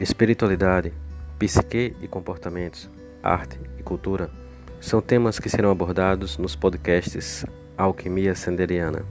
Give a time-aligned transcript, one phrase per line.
[0.00, 0.94] Espiritualidade,
[1.38, 2.88] psique e comportamentos,
[3.22, 4.30] arte e cultura
[4.80, 7.44] são temas que serão abordados nos podcasts
[7.76, 9.04] Alquimia Sanderiana.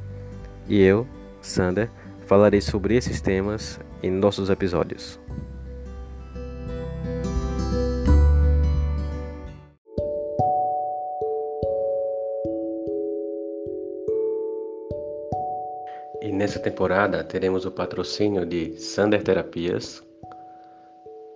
[0.68, 1.06] E eu,
[1.44, 1.92] Sander,
[2.26, 5.20] falarei sobre esses temas em nossos episódios.
[16.20, 20.09] E nessa temporada teremos o patrocínio de Sander Terapias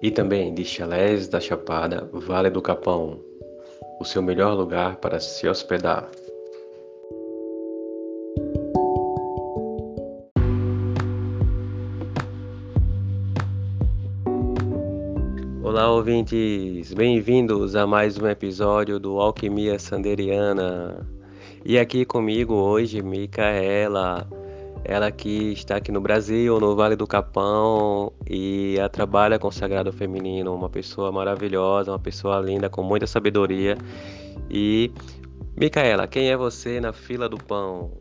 [0.04, 3.22] e também de Chalés da Chapada, Vale do Capão,
[4.02, 6.10] o seu melhor lugar para se hospedar.
[15.64, 16.94] Olá, ouvintes!
[16.94, 21.08] Bem-vindos a mais um episódio do Alquimia Sanderiana.
[21.64, 24.28] E aqui comigo hoje, Micaela.
[24.86, 29.52] Ela que está aqui no Brasil, no Vale do Capão, e ela trabalha com o
[29.52, 33.78] Sagrado Feminino, uma pessoa maravilhosa, uma pessoa linda, com muita sabedoria.
[34.50, 34.92] E,
[35.56, 37.92] Micaela, quem é você na fila do pão?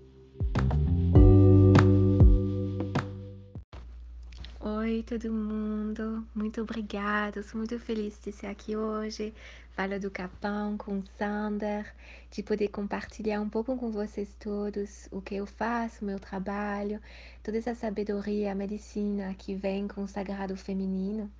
[4.92, 6.28] Oi, todo mundo.
[6.34, 7.42] Muito obrigada.
[7.42, 9.32] Sou muito feliz de ser aqui hoje.
[9.70, 11.90] Fala do Capão com o Sander,
[12.30, 17.00] de poder compartilhar um pouco com vocês todos o que eu faço, meu trabalho,
[17.42, 21.32] toda essa sabedoria, a medicina que vem com o sagrado feminino.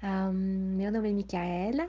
[0.00, 1.88] Um, meu nome é Micaela.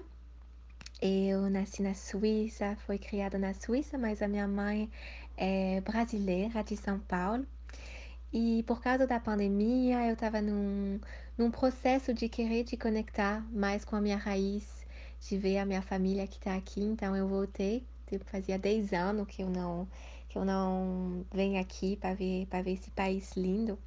[1.00, 4.90] Eu nasci na Suíça, fui criada na Suíça, mas a minha mãe
[5.38, 7.46] é brasileira, de São Paulo.
[8.32, 11.00] E por causa da pandemia, eu estava num,
[11.38, 14.86] num processo de querer te conectar mais com a minha raiz,
[15.22, 16.82] de ver a minha família que está aqui.
[16.82, 19.88] Então eu voltei, tipo, fazia 10 anos que eu não
[20.30, 23.80] que eu não venho aqui para ver para ver esse país lindo.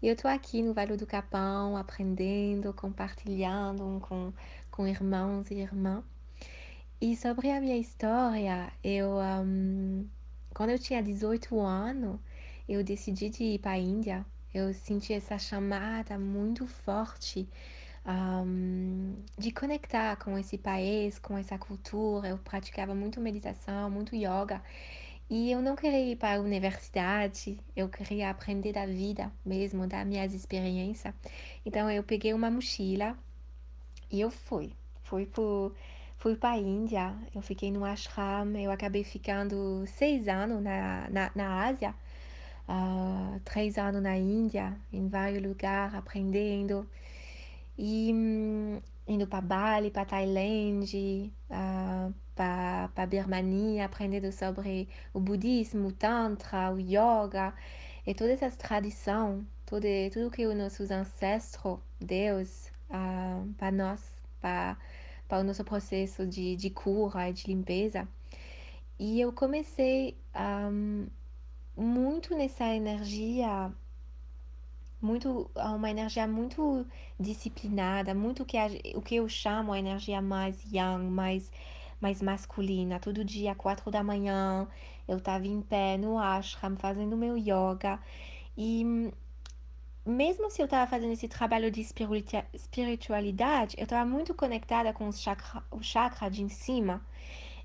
[0.00, 4.32] E eu estou aqui no Vale do Capão, aprendendo, compartilhando com
[4.70, 6.02] com irmãos e irmãs.
[7.00, 10.08] E sobre a minha história, eu um,
[10.54, 12.18] quando eu tinha 18 anos,
[12.68, 14.24] eu decidi de ir para a Índia.
[14.52, 17.48] Eu senti essa chamada muito forte
[18.06, 22.28] um, de conectar com esse país, com essa cultura.
[22.28, 24.62] Eu praticava muito meditação, muito yoga.
[25.30, 30.06] E eu não queria ir para a universidade, eu queria aprender da vida mesmo, das
[30.06, 31.14] minhas experiências.
[31.64, 33.16] Então eu peguei uma mochila
[34.10, 34.72] e eu fui.
[35.04, 35.28] Fui
[36.18, 41.32] fui para a Índia, eu fiquei no ashram, eu acabei ficando seis anos na, na,
[41.34, 41.94] na Ásia
[42.68, 46.88] uh, três anos na Índia, em vários lugares, aprendendo.
[47.76, 55.92] E um, indo para Bali, para Tailândia, uh, para Birmania, aprendendo sobre o budismo, o
[55.92, 57.54] tantra, o yoga
[58.06, 64.02] e todas essas tradições, tudo, tudo que os nossos ancestros, Deus, uh, para nós,
[64.40, 64.76] para,
[65.30, 68.08] o nosso processo de, de cura e de limpeza.
[68.98, 71.06] E eu comecei um,
[71.76, 73.72] muito nessa energia,
[75.00, 76.86] muito uma energia muito
[77.18, 81.50] disciplinada, muito que a, o que eu chamo a energia mais yang, mais
[82.00, 82.98] mais masculina.
[82.98, 84.66] Todo dia, quatro da manhã,
[85.06, 88.00] eu estava em pé no ashram fazendo meu yoga
[88.56, 89.12] e
[90.04, 95.12] mesmo se eu estava fazendo esse trabalho de espiritualidade, eu estava muito conectada com o
[95.12, 97.00] chakra, o chakra de em cima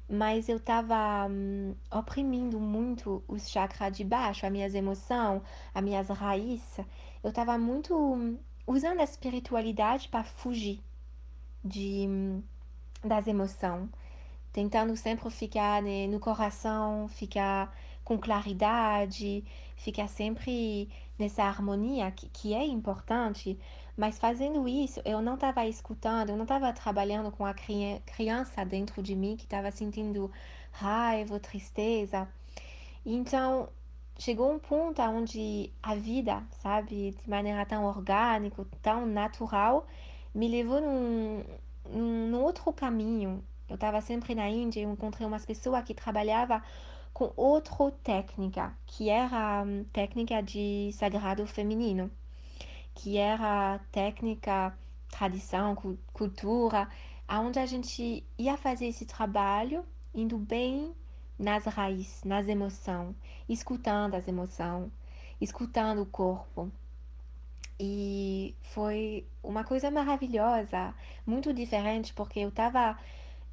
[0.09, 5.41] mas eu estava hum, oprimindo muito os chakras de baixo, as minhas emoções,
[5.73, 6.79] as minhas raízes.
[7.23, 10.81] Eu estava muito hum, usando a espiritualidade para fugir
[11.63, 12.41] de, hum,
[13.03, 13.90] das emoções,
[14.53, 19.44] tentando sempre ficar né, no coração, ficar com claridade,
[19.75, 20.89] ficar sempre
[21.19, 23.59] nessa harmonia que, que é importante,
[23.97, 29.01] mas fazendo isso, eu não estava escutando, eu não estava trabalhando com a criança dentro
[29.01, 30.31] de mim que estava sentindo
[30.71, 32.29] raiva, tristeza.
[33.03, 33.69] Então,
[34.19, 39.88] chegou um ponto onde a vida, sabe, de maneira tão orgânica, tão natural,
[40.33, 41.43] me levou num,
[41.89, 43.43] num, num outro caminho.
[43.67, 46.61] Eu estava sempre na Índia, eu encontrei umas pessoas que trabalhavam
[47.13, 52.11] com outra técnica, que era a hum, técnica de sagrado feminino
[52.97, 54.75] que era técnica,
[55.11, 55.75] tradição,
[56.11, 56.89] cultura,
[57.27, 60.95] aonde a gente ia fazer esse trabalho indo bem
[61.38, 63.15] nas raízes, nas emoções,
[63.47, 64.91] escutando as emoções,
[65.39, 66.71] escutando o corpo.
[67.79, 72.97] E foi uma coisa maravilhosa, muito diferente, porque eu estava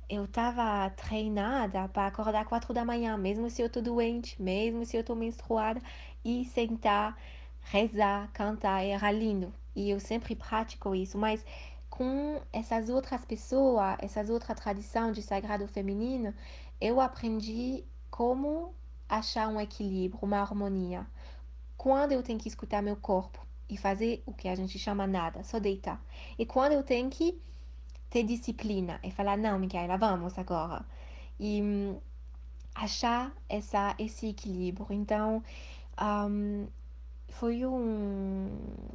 [0.08, 4.96] eu tava treinada para acordar quatro da manhã, mesmo se eu tô doente, mesmo se
[4.96, 5.80] eu tô menstruada,
[6.24, 7.18] e sentar
[7.64, 9.52] rezar, cantar, era lindo.
[9.74, 11.44] E eu sempre pratico isso, mas
[11.90, 16.34] com essas outras pessoas, essas outras tradições de sagrado feminino,
[16.80, 18.74] eu aprendi como
[19.08, 21.06] achar um equilíbrio, uma harmonia.
[21.76, 25.42] Quando eu tenho que escutar meu corpo e fazer o que a gente chama nada,
[25.44, 26.02] só deitar.
[26.38, 27.40] E quando eu tenho que
[28.10, 30.84] ter disciplina e falar, não, Micaela, vamos agora.
[31.38, 31.98] E hum,
[32.74, 34.86] achar essa, esse equilíbrio.
[34.90, 35.42] Então,
[36.00, 36.66] um,
[37.34, 38.48] foi um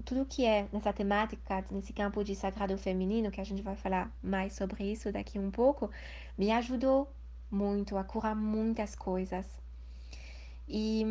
[0.05, 4.11] tudo que é nessa temática nesse campo de sagrado feminino que a gente vai falar
[4.23, 5.89] mais sobre isso daqui um pouco
[6.37, 7.09] me ajudou
[7.51, 9.45] muito a curar muitas coisas.
[10.67, 11.03] E,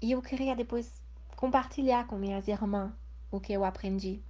[0.00, 1.02] e eu queria depois
[1.36, 2.92] compartilhar com minhas irmãs
[3.30, 4.20] o que eu aprendi.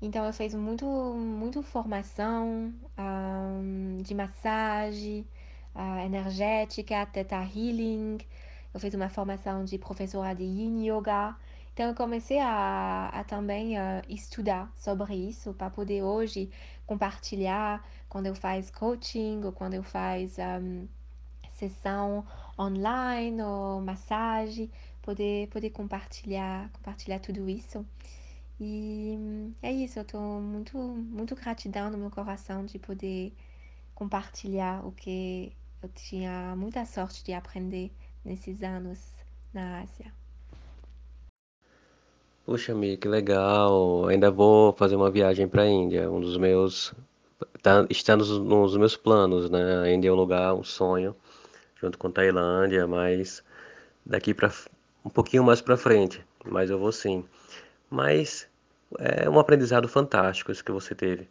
[0.00, 5.26] Então eu fiz muito muito formação um, de massagem
[5.74, 8.18] uh, energética teta healing
[8.78, 11.36] eu fiz uma formação de professora de Yin Yoga.
[11.74, 16.48] Então, eu comecei a, a também uh, estudar sobre isso para poder hoje
[16.86, 20.88] compartilhar quando eu faço coaching ou quando eu faço um,
[21.54, 22.24] sessão
[22.58, 24.70] online ou massagem,
[25.02, 27.84] poder, poder compartilhar, compartilhar tudo isso.
[28.60, 29.18] E
[29.60, 33.32] é isso, eu estou muito, muito gratidão no meu coração de poder
[33.94, 35.52] compartilhar o que
[35.82, 37.92] eu tinha muita sorte de aprender
[38.28, 38.98] nesses anos
[39.54, 40.12] na Ásia.
[42.44, 44.06] Puxa, Mi, que legal.
[44.06, 46.94] Ainda vou fazer uma viagem para a Índia, um dos meus
[47.62, 49.80] tá, está nos, nos meus planos, né?
[49.82, 51.16] A Índia é um lugar, um sonho,
[51.80, 53.42] junto com Tailândia, mas
[54.04, 54.52] daqui para
[55.04, 57.24] um pouquinho mais para frente, mas eu vou sim.
[57.90, 58.48] Mas
[58.98, 61.28] é um aprendizado fantástico esse que você teve.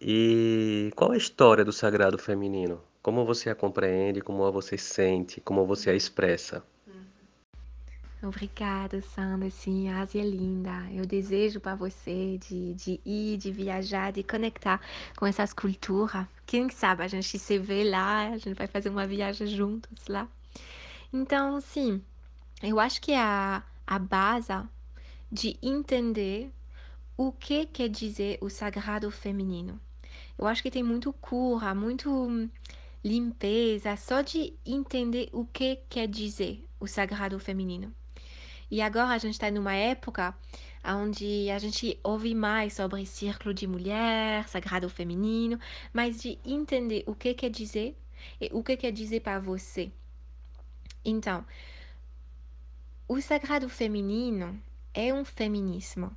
[0.00, 2.80] E qual é a história do sagrado feminino?
[3.02, 6.64] Como você a compreende, como você sente, como você a expressa?
[8.20, 9.48] Obrigada, Sandra.
[9.48, 10.72] Sim, a Ásia é linda.
[10.92, 14.80] Eu desejo para você de, de ir, de viajar, de conectar
[15.16, 16.26] com essas culturas.
[16.44, 20.28] Quem sabe a gente se vê lá, a gente vai fazer uma viagem juntos lá.
[21.12, 22.02] Então, sim,
[22.60, 24.52] eu acho que a, a base
[25.30, 26.50] de entender
[27.16, 29.80] o que quer dizer o sagrado feminino.
[30.36, 32.48] Eu acho que tem muito cura, muito
[33.04, 37.94] limpeza, só de entender o que quer dizer o sagrado feminino.
[38.70, 40.36] E agora a gente está numa época
[40.84, 45.58] onde a gente ouve mais sobre círculo de mulher, sagrado feminino,
[45.92, 47.96] mas de entender o que quer dizer
[48.40, 49.90] e o que quer dizer para você.
[51.04, 51.44] Então,
[53.06, 54.60] o sagrado feminino
[54.92, 56.14] é um feminismo.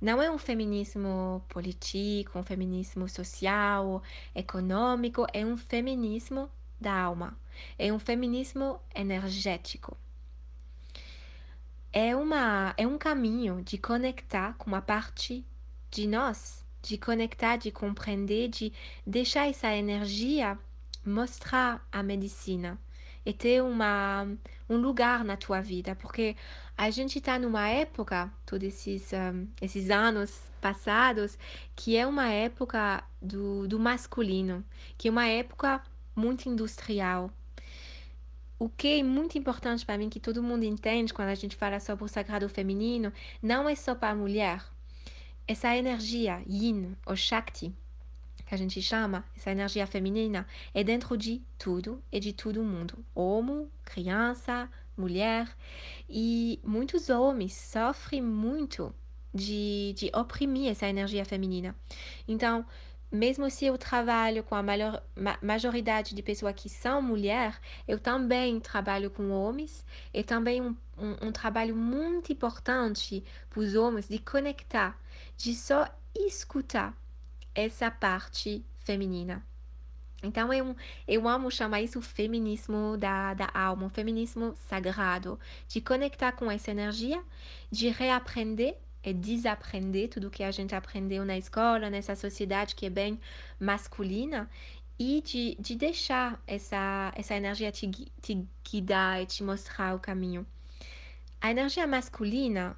[0.00, 4.02] Não é um feminismo político, um feminismo social,
[4.34, 6.50] econômico, é um feminismo
[6.80, 7.38] da alma.
[7.78, 9.96] É um feminismo energético
[11.92, 15.44] é, uma, é um caminho de conectar com uma parte
[15.90, 18.72] de nós, de conectar, de compreender, de
[19.06, 20.58] deixar essa energia
[21.04, 22.78] mostrar a medicina
[23.24, 24.26] e ter uma,
[24.68, 26.36] um lugar na tua vida, porque
[26.80, 31.38] a gente está numa época, todos esses, um, esses anos passados,
[31.76, 34.64] que é uma época do, do masculino,
[34.96, 35.82] que é uma época
[36.16, 37.30] muito industrial,
[38.58, 41.78] o que é muito importante para mim que todo mundo entende quando a gente fala
[41.80, 43.12] sobre o sagrado feminino,
[43.42, 44.64] não é só para a mulher.
[45.46, 47.74] Essa energia yin ou shakti,
[48.46, 53.04] que a gente chama, essa energia feminina, é dentro de tudo e de todo mundo.
[53.14, 54.66] Homem, criança,
[55.00, 55.48] mulher.
[56.08, 58.94] E muitos homens sofrem muito
[59.34, 61.74] de, de oprimir essa energia feminina.
[62.28, 62.66] Então,
[63.10, 67.56] mesmo se eu trabalho com a maior, ma majoridade de pessoas que são mulheres,
[67.88, 73.74] eu também trabalho com homens e também um, um, um trabalho muito importante para os
[73.74, 74.96] homens de conectar,
[75.36, 76.96] de só escutar
[77.54, 79.44] essa parte feminina.
[80.22, 80.76] Então eu,
[81.08, 87.22] eu amo chamar isso feminismo da, da alma, feminismo sagrado, de conectar com essa energia,
[87.70, 92.90] de reaprender é desaprender tudo que a gente aprendeu na escola, nessa sociedade que é
[92.90, 93.18] bem
[93.58, 94.48] masculina,
[94.98, 100.46] e de, de deixar essa, essa energia te, te guiar e te mostrar o caminho.
[101.40, 102.76] A energia masculina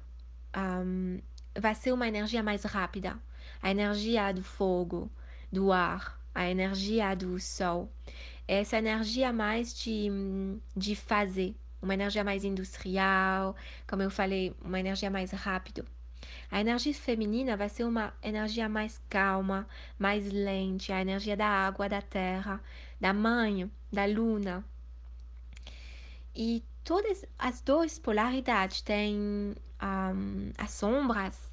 [0.55, 1.19] um,
[1.59, 3.19] vai ser uma energia mais rápida,
[3.61, 5.11] a energia do fogo,
[5.51, 7.91] do ar, a energia do sol.
[8.47, 10.09] Essa energia mais de,
[10.75, 13.55] de fazer, uma energia mais industrial,
[13.87, 15.85] como eu falei, uma energia mais rápida.
[16.49, 21.89] A energia feminina vai ser uma energia mais calma, mais lenta, a energia da água,
[21.89, 22.61] da terra,
[22.99, 24.63] da mãe, da luna.
[26.35, 31.49] E todas as duas polaridades têm um, as sombras,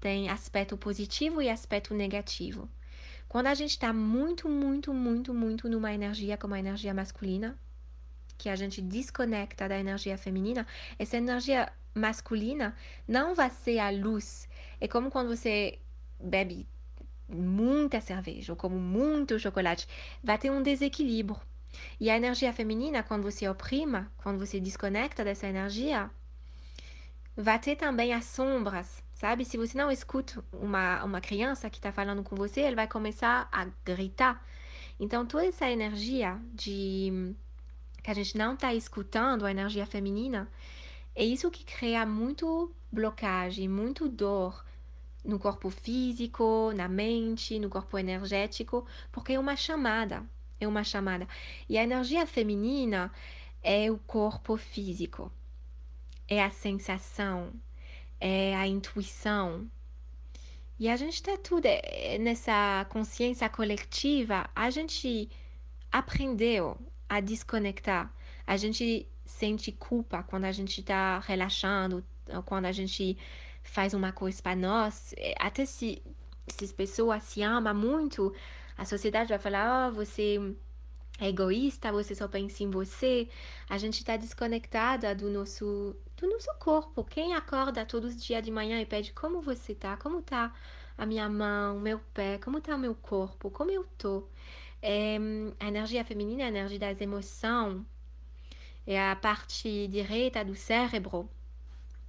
[0.00, 2.68] tem aspecto positivo e aspecto negativo.
[3.32, 7.58] Quando a gente está muito, muito, muito, muito numa energia como a energia masculina,
[8.36, 10.66] que a gente desconecta da energia feminina,
[10.98, 12.76] essa energia masculina
[13.08, 14.46] não vai ser a luz.
[14.78, 15.78] É como quando você
[16.20, 16.68] bebe
[17.26, 19.88] muita cerveja ou como muito chocolate,
[20.22, 21.40] vai ter um desequilíbrio.
[21.98, 26.10] E a energia feminina, quando você oprima, quando você desconecta dessa energia,
[27.34, 29.44] vai ter também as sombras, sabe?
[29.44, 33.48] Se você não escuta uma, uma criança que está falando com você, ele vai começar
[33.52, 34.44] a gritar.
[34.98, 37.32] Então, toda essa energia de
[38.02, 40.50] que a gente não está escutando, a energia feminina,
[41.14, 44.64] é isso que cria muito blocagem, muito dor
[45.24, 50.24] no corpo físico, na mente, no corpo energético, porque é uma chamada,
[50.58, 51.28] é uma chamada.
[51.68, 53.12] E a energia feminina
[53.62, 55.30] é o corpo físico,
[56.26, 57.52] é a sensação,
[58.22, 59.68] é a intuição.
[60.78, 65.28] E a gente está tudo é, nessa consciência coletiva, a gente
[65.90, 68.14] aprendeu a desconectar.
[68.46, 72.04] A gente sente culpa quando a gente está relaxando,
[72.46, 73.18] quando a gente
[73.62, 75.12] faz uma coisa para nós.
[75.16, 76.00] É, até se,
[76.46, 78.32] se as pessoas se amam muito,
[78.78, 80.38] a sociedade vai falar: oh, você
[81.18, 83.28] é egoísta, você só pensa em você.
[83.68, 87.04] A gente está desconectada do nosso, do nosso corpo.
[87.04, 90.54] Quem acorda todos os dias de manhã e pede como você tá, como tá
[90.96, 94.28] a minha mão, meu pé, como tá o meu corpo, como eu tô.
[94.80, 95.16] É,
[95.58, 97.84] a energia feminina é a energia das emoções,
[98.86, 101.28] é a parte direita do cérebro.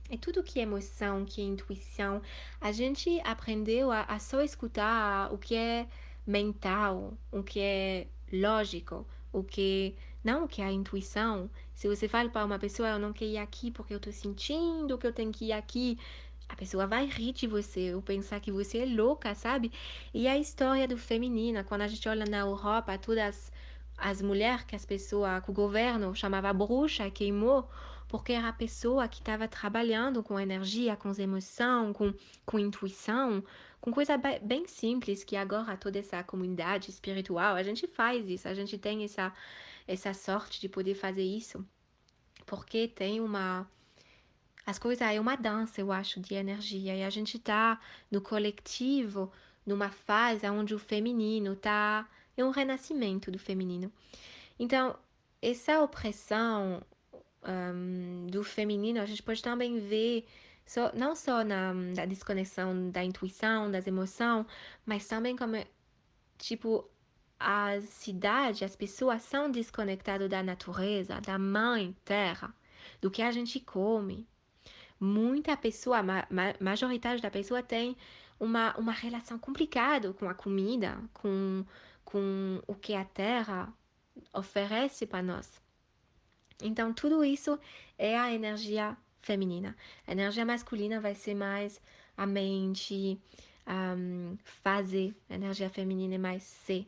[0.10, 2.22] É tudo que é emoção, que é intuição.
[2.62, 5.88] A gente aprendeu a, a só escutar o que é
[6.26, 11.50] mental, o que é lógico, o que não que é a intuição.
[11.74, 14.98] Se você fala para uma pessoa, eu não quero ir aqui porque eu estou sentindo
[14.98, 15.98] que eu tenho que ir aqui,
[16.48, 19.72] a pessoa vai rir de você ou pensar que você é louca, sabe?
[20.14, 23.52] E a história do feminino, quando a gente olha na Europa, todas
[23.98, 27.70] as mulheres que as pessoas, que o governo chamava bruxa, queimou,
[28.08, 32.14] porque era a pessoa que estava trabalhando com energia, com emoção, com,
[32.46, 33.44] com intuição,
[33.82, 38.54] com coisa bem simples que agora toda essa comunidade espiritual, a gente faz isso, a
[38.54, 39.34] gente tem essa,
[39.88, 41.66] essa sorte de poder fazer isso,
[42.46, 43.68] porque tem uma
[44.66, 46.96] as coisas é uma dança, eu acho, de energia.
[46.96, 49.32] E a gente tá no coletivo,
[49.66, 52.10] numa fase onde o feminino tá.
[52.36, 53.92] É um renascimento do feminino.
[54.58, 54.98] Então,
[55.42, 56.82] essa opressão
[57.44, 60.26] um, do feminino, a gente pode também ver,
[60.66, 64.46] só, não só na, na desconexão da intuição, das emoções,
[64.86, 65.56] mas também como,
[66.38, 66.90] tipo,
[67.40, 72.54] a cidade, as pessoas são desconectadas da natureza, da mãe terra,
[73.02, 74.28] do que a gente come,
[75.00, 77.98] muita pessoa, ma, ma, majoritária da pessoa tem
[78.40, 81.66] uma, uma relação complicada com a comida, com,
[82.06, 83.74] com o que a terra
[84.34, 85.62] oferece para nós.
[86.62, 87.60] Então, tudo isso
[87.98, 89.76] é a energia feminina.
[90.08, 91.82] A energia masculina vai ser mais
[92.16, 93.20] a mente,
[93.68, 95.16] um, fazer.
[95.30, 96.88] A energia feminina é mais ser,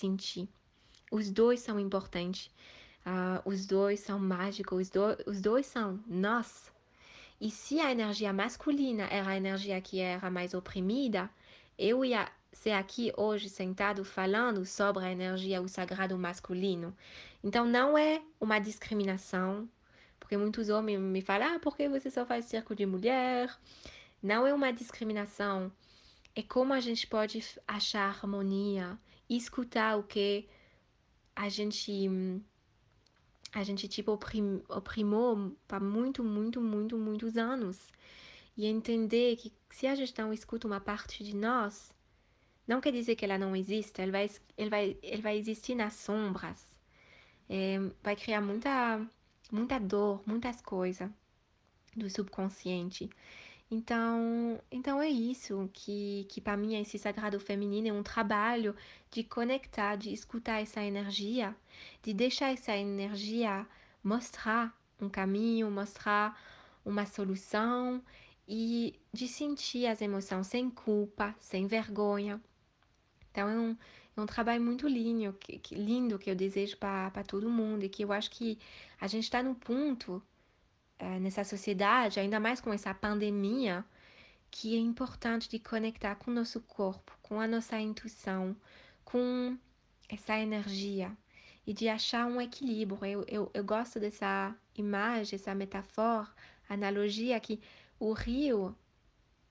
[0.00, 0.48] sentir.
[1.10, 2.50] Os dois são importantes.
[3.06, 4.80] Uh, os dois são mágicos.
[4.80, 6.72] Os, do, os dois são nós.
[7.40, 11.30] E se a energia masculina era a energia que era mais oprimida,
[11.78, 16.94] eu ia ser aqui hoje sentado falando sobre a energia, o sagrado masculino.
[17.42, 19.68] Então não é uma discriminação,
[20.18, 23.50] porque muitos homens me falam, ah, por que você só faz circo de mulher?
[24.22, 25.72] Não é uma discriminação.
[26.36, 28.98] É como a gente pode achar harmonia,
[29.36, 30.48] escutar o que
[31.34, 32.08] a gente
[33.52, 37.88] a gente tipo oprim, oprimou para muito, muito, muito, muitos anos.
[38.56, 41.92] E entender que se a gente não escuta uma parte de nós,
[42.66, 45.94] não quer dizer que ela não existe, ela vai, ele vai, ele vai existir nas
[45.94, 46.64] sombras.
[47.48, 49.04] É, vai criar muita,
[49.50, 51.10] muita dor, muitas coisas
[51.96, 53.10] do subconsciente.
[53.70, 58.74] Então, então é isso que, que para mim esse sagrado feminino é um trabalho
[59.10, 61.54] de conectar, de escutar essa energia,
[62.02, 63.64] de deixar essa energia
[64.02, 66.36] mostrar um caminho, mostrar
[66.84, 68.02] uma solução
[68.48, 72.40] e de sentir as emoções sem culpa, sem vergonha.
[73.30, 73.76] Então é um,
[74.16, 77.88] é um trabalho muito lindo que, que lindo que eu desejo para todo mundo e
[77.88, 78.58] que eu acho que
[79.00, 80.20] a gente está no ponto
[81.00, 83.84] é, nessa sociedade, ainda mais com essa pandemia,
[84.50, 88.54] que é importante de conectar com o nosso corpo, com a nossa intuição,
[89.04, 89.56] com
[90.08, 91.16] essa energia
[91.66, 92.98] e de achar um equilíbrio.
[93.04, 96.28] Eu, eu, eu gosto dessa imagem, essa metáfora,
[96.68, 97.60] analogia que
[97.98, 98.76] o rio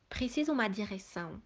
[0.08, 1.42] precisa uma direção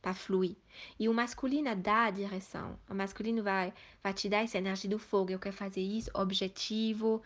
[0.00, 0.56] para fluir.
[0.98, 2.78] E o masculino dá a direção.
[2.88, 5.30] O masculino vai, vai te dar essa energia do fogo.
[5.30, 7.22] Eu quero fazer isso, objetivo,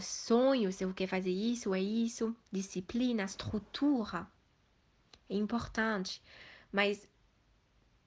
[0.00, 4.26] sonhos, eu quero fazer isso, é isso, disciplina, estrutura.
[5.28, 6.22] É importante.
[6.70, 7.08] Mas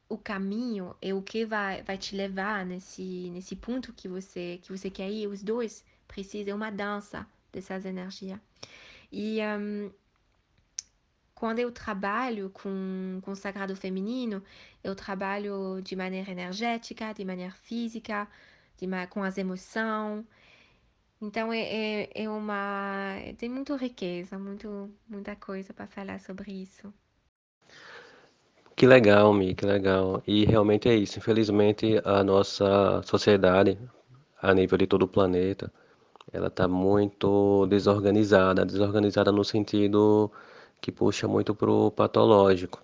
[0.07, 4.71] o caminho é o que vai, vai te levar nesse, nesse ponto que você, que
[4.71, 5.27] você quer ir.
[5.27, 8.39] Os dois precisam, é uma dança dessas energias.
[9.11, 9.91] E um,
[11.41, 14.43] quando eu trabalho com, com o sagrado feminino,
[14.83, 18.27] eu trabalho de maneira energética, de maneira física,
[18.77, 20.23] de, com as emoções.
[21.19, 23.15] Então é, é, é uma.
[23.39, 26.93] tem muita riqueza, muito, muita coisa para falar sobre isso.
[28.75, 30.21] Que legal, Mi, que legal.
[30.27, 31.17] E realmente é isso.
[31.17, 33.79] Infelizmente, a nossa sociedade,
[34.39, 35.73] a nível de todo o planeta,
[36.31, 38.63] ela está muito desorganizada.
[38.63, 40.31] Desorganizada no sentido
[40.81, 42.83] que puxa muito pro patológico.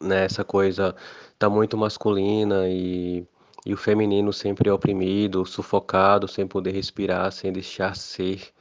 [0.00, 0.24] Né?
[0.26, 0.94] Essa coisa
[1.38, 3.26] tá muito masculina e,
[3.64, 8.52] e o feminino sempre oprimido, sufocado, sem poder respirar, sem deixar ser,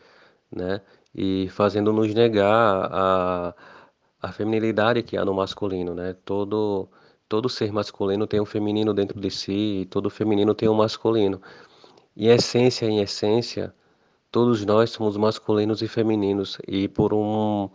[0.52, 0.82] né?
[1.14, 3.56] E fazendo-nos negar a,
[4.22, 6.16] a feminilidade que há no masculino, né?
[6.26, 6.90] Todo,
[7.30, 11.42] todo ser masculino tem um feminino dentro de si, e todo feminino tem um masculino.
[12.18, 13.74] Em essência, em essência,
[14.32, 17.70] todos nós somos masculinos e femininos, e por um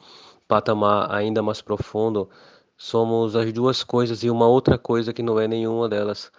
[0.51, 2.29] patamar ainda mais profundo,
[2.77, 6.33] somos as duas coisas e uma outra coisa que não é nenhuma delas.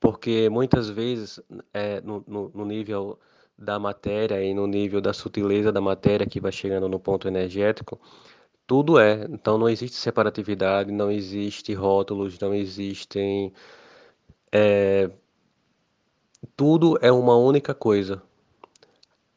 [0.00, 1.40] Porque muitas vezes,
[1.74, 3.18] é, no, no, no nível
[3.58, 8.00] da matéria e no nível da sutileza da matéria que vai chegando no ponto energético,
[8.66, 9.26] tudo é.
[9.30, 13.52] Então não existe separatividade, não existe rótulos, não existem.
[14.52, 15.10] É,
[16.56, 18.22] tudo é uma única coisa.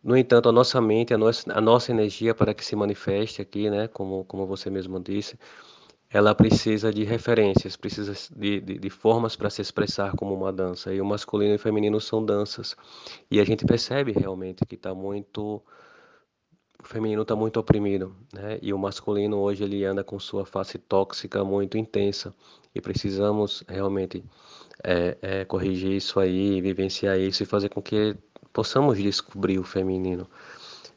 [0.03, 3.69] No entanto, a nossa mente, a nossa, a nossa energia para que se manifeste aqui,
[3.69, 5.37] né, como, como você mesmo disse,
[6.09, 10.93] ela precisa de referências, precisa de, de, de formas para se expressar como uma dança.
[10.93, 12.75] E o masculino e o feminino são danças.
[13.29, 15.63] E a gente percebe realmente que está muito.
[16.83, 18.59] O feminino está muito oprimido, né?
[18.61, 22.33] E o masculino hoje ele anda com sua face tóxica muito intensa.
[22.75, 24.23] E precisamos realmente
[24.83, 28.17] é, é, corrigir isso aí, vivenciar isso e fazer com que
[28.53, 30.27] possamos descobrir o feminino.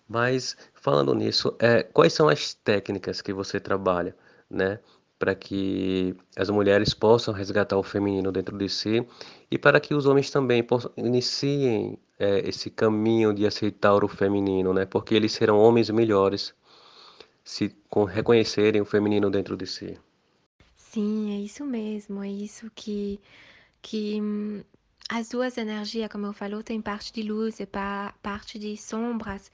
[0.09, 4.15] Mas falando nisso, é, quais são as técnicas que você trabalha,
[4.51, 4.79] né,
[5.19, 9.07] para que as mulheres possam resgatar o feminino dentro de si
[9.51, 14.75] e para que os homens também possam, iniciem é, esse caminho de aceitar o feminino,
[14.75, 16.55] né, porque eles serão homens melhores
[17.43, 17.75] se
[18.09, 19.99] reconhecerem o feminino dentro de si.
[20.77, 23.21] Sim, é isso mesmo, é isso que
[23.83, 24.65] que
[25.09, 27.67] as duas energias, como eu falou, tem parte de luz e
[28.23, 29.51] parte de sombras.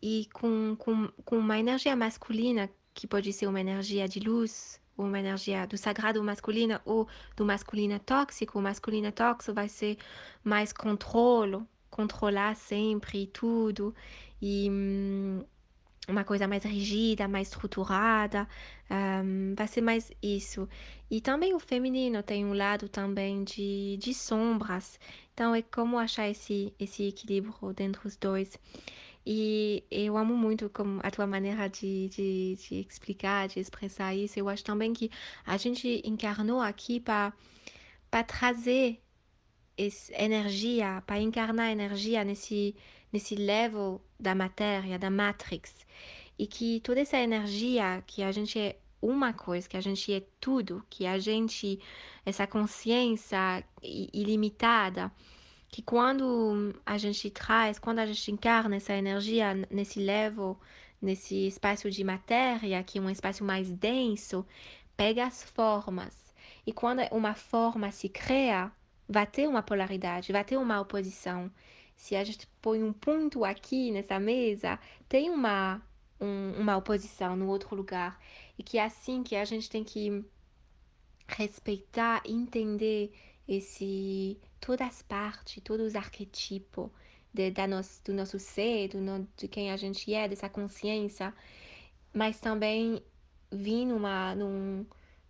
[0.00, 5.18] E com, com, com uma energia masculina, que pode ser uma energia de luz, uma
[5.18, 9.96] energia do sagrado masculino ou do masculino tóxico, o masculino tóxico vai ser
[10.44, 13.94] mais controle, controlar sempre tudo.
[14.40, 15.44] E, hum,
[16.08, 18.48] uma coisa mais rígida, mais estruturada,
[18.90, 20.68] um, vai ser mais isso.
[21.10, 24.98] E também o feminino tem um lado também de, de sombras,
[25.32, 28.58] então é como achar esse, esse equilíbrio dentro dos dois.
[29.24, 34.38] E eu amo muito como a tua maneira de, de, de explicar, de expressar isso.
[34.38, 35.10] Eu acho também que
[35.46, 37.32] a gente encarnou aqui para
[38.26, 39.00] trazer
[39.78, 42.74] essa energia, para encarnar energia nesse,
[43.12, 45.74] nesse level da matéria, da matrix.
[46.38, 50.22] E que toda essa energia, que a gente é uma coisa, que a gente é
[50.40, 51.78] tudo, que a gente,
[52.24, 55.12] essa consciência ilimitada,
[55.68, 60.58] que quando a gente traz, quando a gente encarna essa energia nesse level,
[61.00, 64.46] nesse espaço de matéria, que é um espaço mais denso,
[64.96, 66.32] pega as formas.
[66.66, 68.70] E quando uma forma se cria,
[69.08, 71.50] vai ter uma polaridade, vai ter uma oposição.
[71.96, 74.78] Se a gente põe um ponto aqui nessa mesa,
[75.08, 75.80] tem uma,
[76.20, 78.20] um, uma oposição no outro lugar.
[78.58, 80.24] E que é assim que a gente tem que
[81.28, 83.12] respeitar, entender
[83.46, 86.90] esse todas as partes, todos os arquetipos
[87.32, 91.34] de, da nosso, do nosso ser, do, no, de quem a gente é, dessa consciência,
[92.12, 93.02] mas também
[93.50, 94.86] vir numa, num,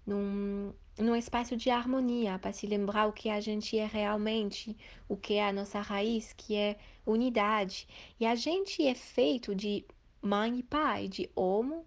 [0.07, 4.77] num, num espaço de harmonia, para se lembrar o que a gente é realmente,
[5.09, 7.87] o que é a nossa raiz, que é unidade.
[8.21, 9.85] E a gente é feito de
[10.21, 11.83] mãe e pai, de homem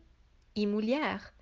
[0.55, 1.33] e mulher.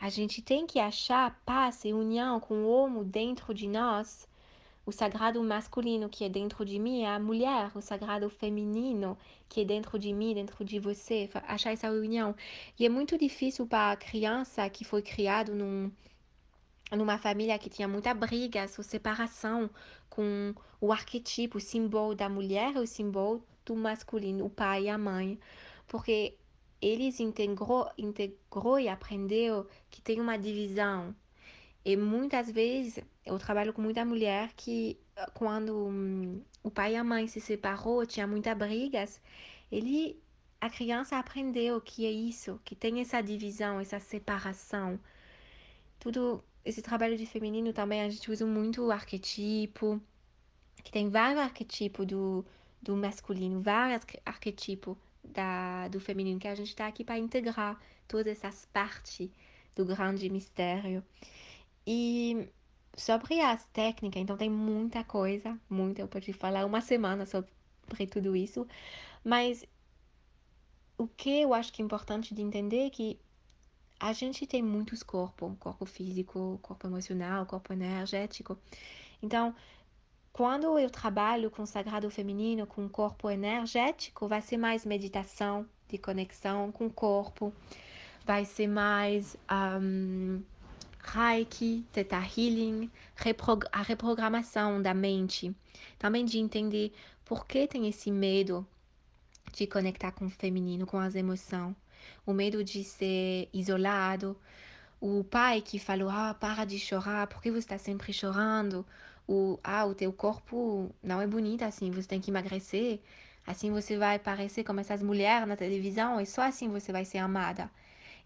[0.00, 4.26] A gente tem que achar paz e união com o homem dentro de nós,
[4.86, 9.16] o sagrado masculino que é dentro de mim é a mulher, o sagrado feminino
[9.48, 12.34] que é dentro de mim, dentro de você, achar essa união.
[12.78, 15.92] E é muito difícil para a criança que foi criado num
[16.96, 19.70] numa família que tinha muita briga, essa separação
[20.08, 24.88] com o arquetipo, o símbolo da mulher e o símbolo do masculino, o pai e
[24.88, 25.38] a mãe,
[25.86, 26.36] porque
[26.80, 31.14] eles integrou, integrou e aprendeu que tem uma divisão.
[31.84, 34.98] E muitas vezes eu trabalho com muita mulher que
[35.34, 39.20] quando hum, o pai e a mãe se separou, tinha muitas brigas,
[39.70, 40.20] ele
[40.60, 45.00] a criança aprendeu que é isso, que tem essa divisão, essa separação.
[45.98, 50.00] Tudo esse trabalho de feminino também a gente usa muito o arquetipo,
[50.82, 52.44] que tem vários arquetipos do,
[52.82, 58.26] do masculino, vários arquetipos da, do feminino, que a gente está aqui para integrar todas
[58.26, 59.30] essas partes
[59.74, 61.04] do grande mistério.
[61.86, 62.48] E
[62.96, 67.50] sobre as técnicas, então tem muita coisa, muita, eu posso falar uma semana sobre
[68.10, 68.66] tudo isso,
[69.24, 69.64] mas
[70.98, 73.18] o que eu acho que é importante de entender é que
[74.00, 78.58] a gente tem muitos corpos, corpo físico, corpo emocional, corpo energético.
[79.22, 79.54] Então,
[80.32, 85.68] quando eu trabalho com o sagrado feminino, com o corpo energético, vai ser mais meditação
[85.86, 87.52] de conexão com o corpo,
[88.24, 89.36] vai ser mais
[89.82, 90.42] um,
[91.02, 92.90] Reiki, Theta Healing,
[93.70, 95.54] a reprogramação da mente,
[95.98, 98.66] também de entender por que tem esse medo
[99.52, 101.74] de conectar com o feminino, com as emoções
[102.26, 104.36] o medo de ser isolado,
[105.00, 108.84] o pai que falou, ah, para de chorar, por que você está sempre chorando?
[109.26, 113.00] O, ah, o teu corpo não é bonito assim, você tem que emagrecer,
[113.46, 117.18] assim você vai parecer como essas mulheres na televisão e só assim você vai ser
[117.18, 117.70] amada.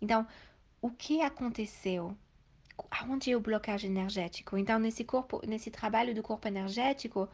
[0.01, 0.27] Então,
[0.83, 2.17] o que aconteceu?
[2.91, 4.59] Aonde é o bloqueio energético?
[4.59, 7.29] Então, nesse corpo, nesse trabalho do corpo energético,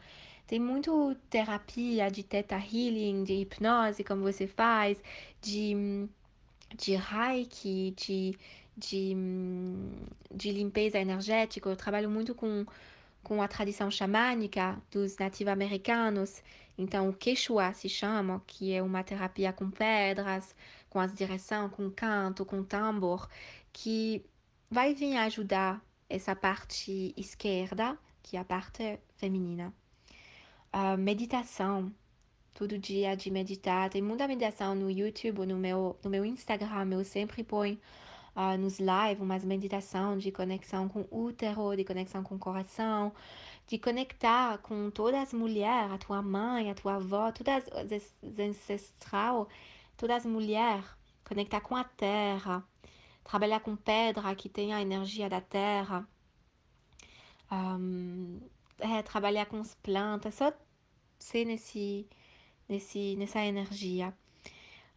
[0.45, 5.01] tem muito terapia de teta healing, de hipnose, como você faz,
[5.41, 6.07] de
[6.75, 8.37] de reiki, de,
[8.77, 9.15] de,
[10.33, 11.69] de limpeza energética.
[11.69, 12.65] Eu trabalho muito com,
[13.23, 16.41] com a tradição xamânica dos nativos americanos.
[16.77, 20.55] Então, o Quechua se chama, que é uma terapia com pedras,
[20.89, 23.27] com as direções, com canto, com tambor,
[23.71, 24.25] que
[24.69, 29.73] vai vir ajudar essa parte esquerda, que é a parte feminina.
[30.97, 31.93] Meditação,
[32.53, 33.89] todo dia de meditar.
[33.89, 36.91] Tem muita meditação no YouTube, no meu, no meu Instagram.
[36.91, 37.79] Eu sempre ponho
[38.35, 43.13] uh, nos lives umas meditação de conexão com o útero, de conexão com o coração,
[43.67, 49.47] de conectar com todas as mulheres, a tua mãe, a tua avó, todas as ancestral,
[49.97, 50.85] todas as mulheres,
[51.23, 52.63] conectar com a terra,
[53.23, 56.07] trabalhar com pedra que tem a energia da terra.
[57.51, 58.39] Um,
[58.79, 60.53] é, trabalhar com as plantas, só
[61.19, 62.07] ser nesse
[62.71, 64.13] nesse, nessa energia.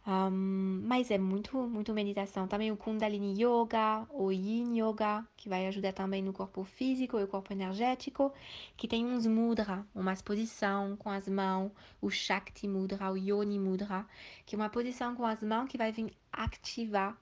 [0.07, 2.47] Um, mas é muito, muito meditação.
[2.47, 7.23] Também o Kundalini Yoga, o Yin Yoga, que vai ajudar também no corpo físico e
[7.23, 8.31] o corpo energético,
[8.77, 14.07] que tem uns mudra, uma posição com as mãos, o Shakti Mudra, o Yoni Mudra,
[14.45, 17.19] que é uma posição com as mãos que vai vir ativar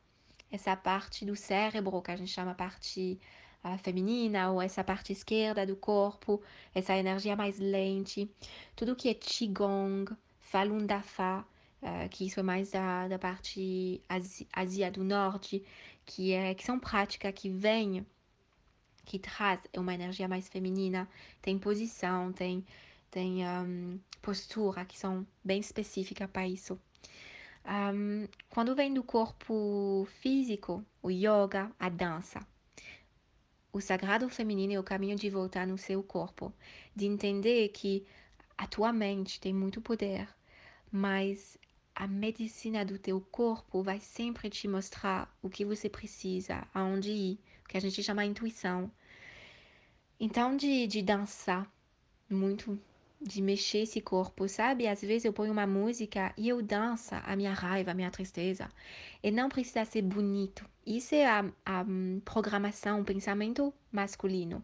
[0.51, 3.17] essa parte do cérebro, que a gente chama parte
[3.63, 6.41] uh, feminina, ou essa parte esquerda do corpo,
[6.75, 8.29] essa energia mais lente.
[8.75, 10.13] Tudo que é Qigong,
[10.53, 11.43] Falun Dafa,
[11.81, 13.99] uh, que isso é mais da, da parte
[14.53, 15.65] Ásia do Norte,
[16.05, 18.05] que, é, que são práticas que vêm,
[19.03, 21.09] que traz uma energia mais feminina,
[21.41, 22.63] tem posição, tem,
[23.09, 26.79] tem um, postura, que são bem específicas para isso.
[27.65, 32.45] Um, quando vem do corpo físico, o yoga, a dança.
[33.71, 36.53] O sagrado feminino é o caminho de voltar no seu corpo,
[36.95, 38.05] de entender que
[38.55, 40.29] a tua mente tem muito poder,
[40.93, 41.57] mas
[41.95, 47.39] a medicina do teu corpo vai sempre te mostrar o que você precisa, aonde ir,
[47.65, 48.91] o que a gente chama de intuição.
[50.19, 51.67] Então, de, de dançar
[52.29, 52.79] muito,
[53.19, 54.87] de mexer esse corpo, sabe?
[54.87, 58.69] Às vezes eu ponho uma música e eu danço a minha raiva, a minha tristeza.
[59.23, 60.63] E não precisa ser bonito.
[60.85, 61.83] Isso é a, a
[62.23, 64.63] programação, o pensamento masculino.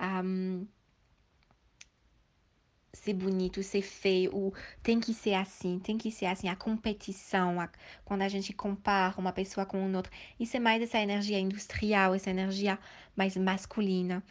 [0.00, 0.68] Um,
[2.94, 4.52] ser bonito, ser feio,
[4.82, 7.68] tem que ser assim, tem que ser assim, a competição, a,
[8.04, 12.30] quando a gente compara uma pessoa com outra, isso é mais essa energia industrial, essa
[12.30, 12.78] energia
[13.16, 14.22] mais masculina,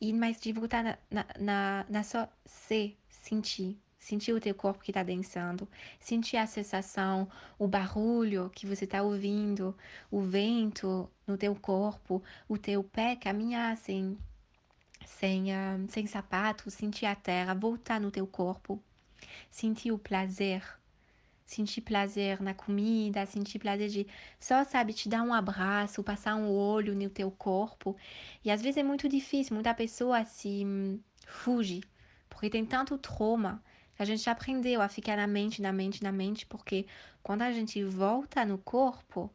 [0.00, 4.82] e mais de voltar na, na, na, na só ser, sentir, sentir o teu corpo
[4.82, 5.68] que está dançando,
[6.00, 9.76] sentir a sensação, o barulho que você está ouvindo,
[10.10, 14.18] o vento no teu corpo, o teu pé caminhar assim,
[15.18, 18.82] sem, uh, sem sapato, sentir a terra, voltar no teu corpo,
[19.50, 20.62] sentir o prazer,
[21.46, 24.06] sentir prazer na comida, sentir prazer de
[24.40, 27.96] só, sabe, te dar um abraço, passar um olho no teu corpo.
[28.44, 31.82] E às vezes é muito difícil, muita pessoa se um, fuge,
[32.28, 33.62] porque tem tanto trauma
[33.94, 36.86] que a gente aprendeu a ficar na mente, na mente, na mente, porque
[37.22, 39.30] quando a gente volta no corpo,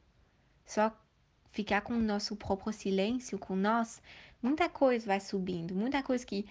[0.66, 0.92] só
[1.52, 4.02] ficar com o nosso próprio silêncio, com nós,
[4.48, 6.46] muita coisa vai subindo, muita coisa que,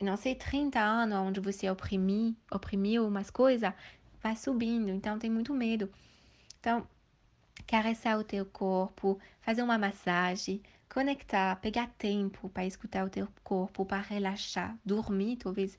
[0.00, 3.72] não sei, 30 anos onde você oprimi, oprimiu umas coisas,
[4.22, 5.90] vai subindo, então tem muito medo.
[6.60, 6.86] Então,
[7.66, 13.84] carregar o teu corpo, fazer uma massagem, conectar, pegar tempo para escutar o teu corpo,
[13.84, 15.78] para relaxar, dormir, talvez,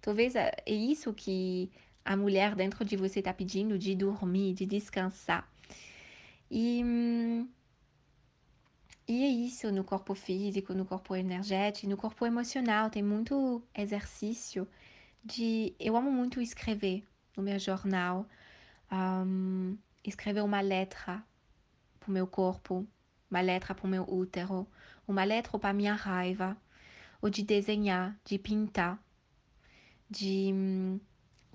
[0.00, 1.70] talvez é isso que
[2.04, 5.48] a mulher dentro de você está pedindo, de dormir, de descansar.
[6.50, 7.48] E hum,
[9.08, 12.90] e é isso no corpo físico, no corpo energético, no corpo emocional.
[12.90, 14.66] Tem muito exercício
[15.24, 15.74] de.
[15.78, 17.04] Eu amo muito escrever
[17.36, 18.26] no meu jornal,
[18.92, 21.22] um, escrever uma letra
[22.00, 22.86] para o meu corpo,
[23.30, 24.66] uma letra para o meu útero,
[25.06, 26.56] uma letra para minha raiva,
[27.20, 29.00] ou de desenhar, de pintar,
[30.10, 31.00] de hum,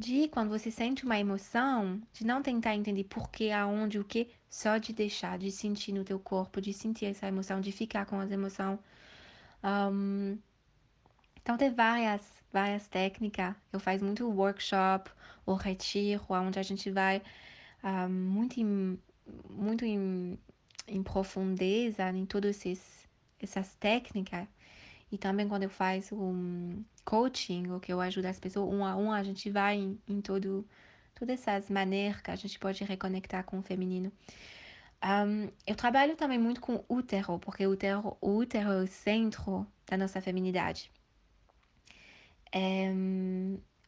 [0.01, 4.29] de quando você sente uma emoção, de não tentar entender por que, aonde, o que,
[4.49, 8.19] só de deixar, de sentir no teu corpo, de sentir essa emoção, de ficar com
[8.19, 8.79] as emoções.
[9.63, 10.39] Um,
[11.39, 13.55] então tem várias, várias técnicas.
[13.71, 15.11] Eu faço muito workshop
[15.45, 17.21] ou retiro, onde a gente vai
[17.83, 18.99] um, muito em,
[19.49, 20.37] muito em,
[20.87, 22.59] em profundeza em todas
[23.39, 24.47] essas técnicas.
[25.11, 28.95] E também quando eu faço um coaching, ou que eu ajudo as pessoas um a
[28.95, 30.65] um, a gente vai em, em todo,
[31.13, 34.11] todas essas maneiras que a gente pode reconectar com o feminino.
[35.03, 39.67] Um, eu trabalho também muito com útero, porque o útero, o útero é o centro
[39.87, 40.91] da nossa feminidade.
[42.53, 42.91] É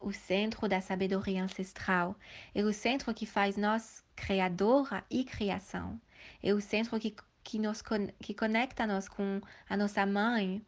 [0.03, 2.15] o centro da sabedoria ancestral.
[2.53, 5.99] É o centro que faz nós criadora e criação.
[6.41, 7.81] É o centro que, que, nos,
[8.21, 10.65] que conecta nós com a nossa mãe,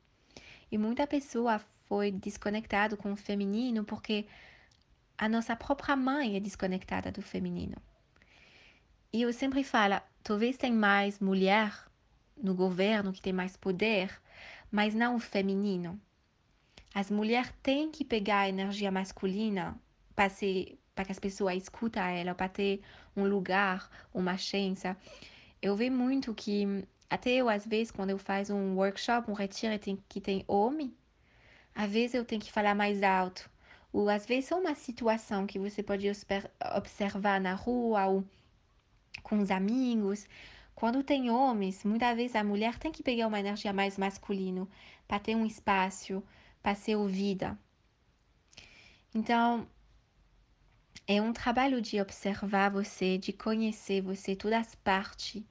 [0.71, 4.25] e muita pessoa foi desconectado com o feminino porque
[5.17, 7.77] a nossa própria mãe é desconectada do feminino.
[9.13, 11.73] E eu sempre falo, talvez tem mais mulher
[12.35, 14.11] no governo que tem mais poder,
[14.69, 15.99] mas não o feminino.
[16.93, 19.79] As mulheres têm que pegar a energia masculina
[20.13, 20.77] para que
[21.11, 22.81] as pessoas escutem ela, para ter
[23.15, 24.87] um lugar, uma chance.
[25.61, 29.77] Eu vejo muito que até eu, às vezes, quando eu faço um workshop, um retiro
[30.09, 30.95] que tem homem,
[31.73, 33.49] às vezes eu tenho que falar mais alto.
[33.93, 36.07] Ou às vezes é uma situação que você pode
[36.75, 38.25] observar na rua ou
[39.23, 40.27] com os amigos.
[40.73, 44.67] Quando tem homens, muitas vezes a mulher tem que pegar uma energia mais masculina
[45.07, 46.23] para ter um espaço,
[46.61, 47.57] para ser ouvida.
[49.13, 49.65] Então,
[51.07, 55.43] é um trabalho de observar você, de conhecer você, todas as partes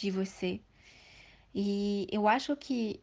[0.00, 0.60] de você.
[1.54, 3.00] E eu acho que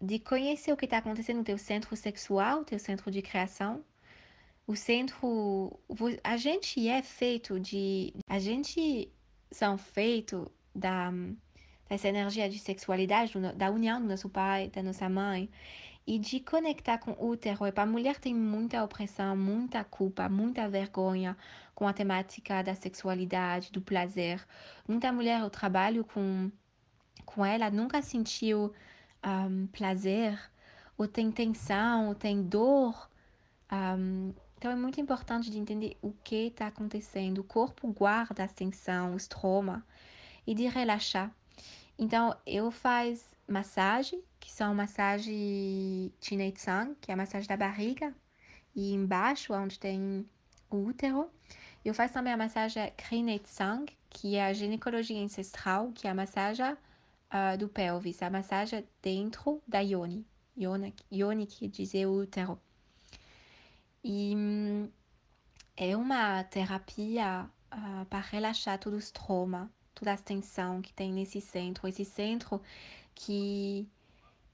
[0.00, 3.84] de conhecer o que está acontecendo no teu centro sexual, teu centro de criação,
[4.66, 5.78] o centro,
[6.24, 9.10] a gente é feito de, a gente
[9.50, 11.12] são feito da
[11.88, 15.50] dessa energia de sexualidade, da união do nosso pai, da nossa mãe,
[16.06, 17.66] e de conectar com o útero.
[17.66, 21.36] E para a mulher tem muita opressão, muita culpa, muita vergonha
[21.74, 24.44] com a temática da sexualidade, do prazer.
[24.86, 26.50] Muita mulher eu trabalho com,
[27.24, 28.72] com ela nunca sentiu
[29.24, 30.38] um, prazer,
[30.96, 33.08] ou tem tensão, ou tem dor.
[33.72, 37.38] Um, então é muito importante de entender o que está acontecendo.
[37.38, 39.82] O corpo guarda a tensão, os traumas,
[40.46, 41.34] e de relaxar.
[41.98, 48.12] Então, eu faço massagem, que são massagem Chinei-tsang, que é a massagem da barriga,
[48.74, 50.28] e embaixo, onde tem
[50.68, 51.30] o útero.
[51.84, 56.72] Eu faço também a massagem Krinei-tsang, que é a ginecologia ancestral, que é a massagem
[56.72, 60.26] uh, do pelvis, a massagem dentro da yoni.
[60.58, 62.60] Yoni, yoni que diz o útero.
[64.02, 64.90] E hum,
[65.76, 71.40] é uma terapia uh, para relaxar todos os traumas toda a tensão que tem nesse
[71.40, 72.60] centro, esse centro
[73.14, 73.86] que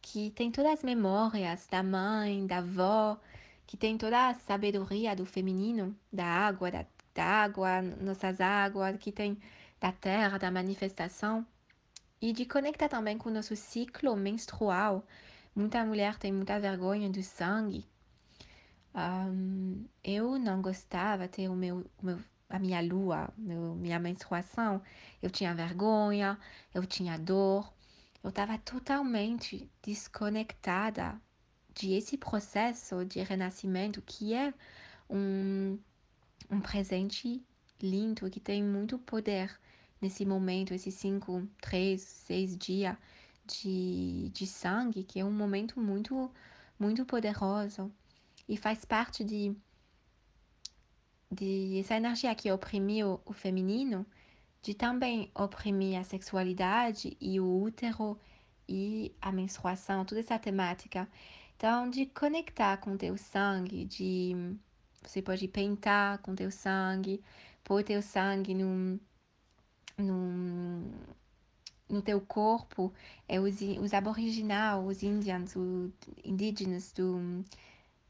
[0.08, 3.18] que tem todas as memórias da mãe, da avó,
[3.66, 9.10] que tem toda a sabedoria do feminino, da água, da, da água, nossas águas, que
[9.10, 9.36] tem
[9.80, 11.44] da terra, da manifestação,
[12.22, 15.04] e de conectar também com o nosso ciclo menstrual.
[15.54, 17.84] Muita mulher tem muita vergonha do sangue.
[18.94, 24.80] Um, eu não gostava ter o meu, o meu a minha lua, meu, minha menstruação,
[25.20, 26.38] eu tinha vergonha,
[26.72, 27.72] eu tinha dor,
[28.26, 31.16] eu estava totalmente desconectada
[31.72, 34.52] de esse processo de renascimento que é
[35.08, 35.78] um,
[36.50, 37.40] um presente
[37.80, 39.56] lindo que tem muito poder
[40.02, 42.96] nesse momento, esses cinco, três, seis dias
[43.46, 46.28] de, de sangue, que é um momento muito,
[46.76, 47.92] muito poderoso
[48.48, 49.54] e faz parte de,
[51.30, 54.04] de essa energia que oprimiu o feminino,
[54.66, 58.18] de também oprimir a sexualidade e o útero
[58.68, 61.08] e a menstruação, toda essa temática.
[61.56, 64.34] Então, de conectar com teu sangue, de
[65.04, 67.22] você pode pintar com teu sangue,
[67.62, 68.98] pôr teu sangue num,
[69.96, 70.90] num,
[71.88, 72.92] no teu corpo.
[73.28, 75.92] É os, os aboriginais, os indianos, os
[76.24, 77.44] indígenas do,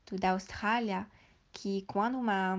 [0.07, 1.07] do, da Austrália,
[1.53, 2.57] que quando uma,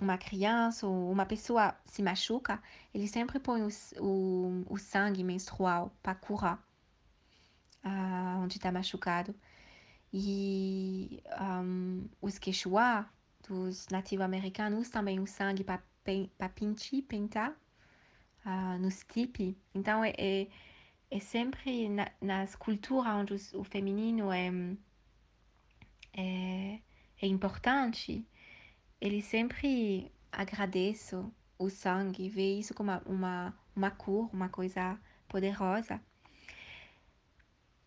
[0.00, 2.62] uma criança ou uma pessoa se machuca,
[2.94, 3.68] eles sempre põem o,
[4.00, 6.62] o, o sangue menstrual para curar
[7.84, 9.34] ah, onde está machucado.
[10.12, 13.08] E um, os quechua,
[13.48, 16.52] dos nativos americanos, também o sangue para pintar,
[17.08, 17.50] pintar
[18.46, 19.56] uh, nos tipi.
[19.74, 20.48] Então, é, é,
[21.10, 24.50] é sempre na, nas culturas onde o, o feminino é,
[26.12, 26.80] é,
[27.20, 28.26] é importante,
[29.02, 31.16] ele sempre agradece
[31.58, 36.00] o sangue, vê isso como uma, uma, uma cor, uma coisa poderosa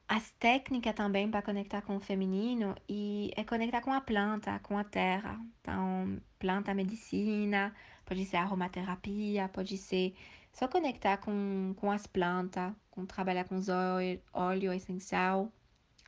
[0.07, 4.77] as técnicas também para conectar com o feminino e é conectar com a planta, com
[4.77, 5.39] a terra.
[5.61, 7.73] Então, planta medicina,
[8.05, 10.15] pode ser aromaterapia, pode ser
[10.53, 15.51] só conectar com, com as plantas, com trabalhar com os óleo, óleo essencial,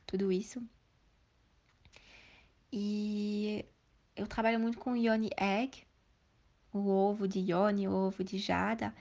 [0.06, 0.62] tudo isso.
[2.72, 3.64] E
[4.18, 5.84] eu trabalho muito com Yoni Egg,
[6.72, 8.94] o ovo de Yoni, o ovo de Jada,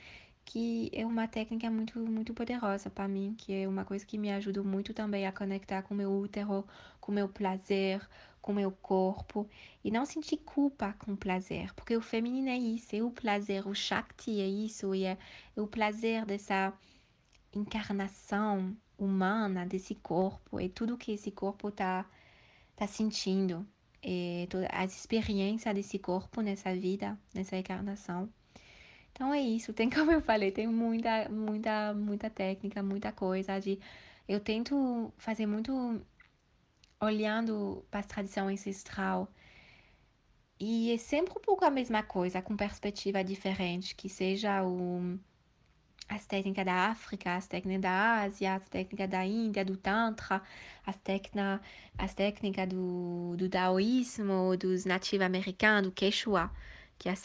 [0.46, 4.32] que é uma técnica muito, muito poderosa para mim, que é uma coisa que me
[4.32, 6.66] ajuda muito também a conectar com meu útero,
[7.02, 8.08] com meu prazer,
[8.42, 9.50] com meu corpo
[9.84, 13.68] e não sentir culpa com o prazer, porque o feminino é isso, é o prazer,
[13.68, 15.18] o Shakti é isso, e é,
[15.56, 16.72] é o prazer dessa
[17.54, 22.06] encarnação humana desse corpo, é tudo que esse corpo tá,
[22.76, 23.68] tá sentindo,
[24.02, 28.30] é todas as experiências desse corpo nessa vida, nessa encarnação.
[29.12, 33.80] Então é isso, tem como eu falei, tem muita, muita, muita técnica, muita coisa de
[34.28, 36.02] eu tento fazer muito
[37.02, 39.32] olhando para a tradição ancestral.
[40.60, 45.20] E é sempre um pouco a mesma coisa, com perspectiva diferente, que seja o,
[46.10, 50.42] as técnicas da África, as técnicas da Ásia, as técnicas da Índia, do Tantra,
[50.86, 51.62] as, técnica,
[51.98, 56.52] as técnicas do, do Daoísmo, dos nativos americanos, do Quechua
[56.98, 57.16] que é a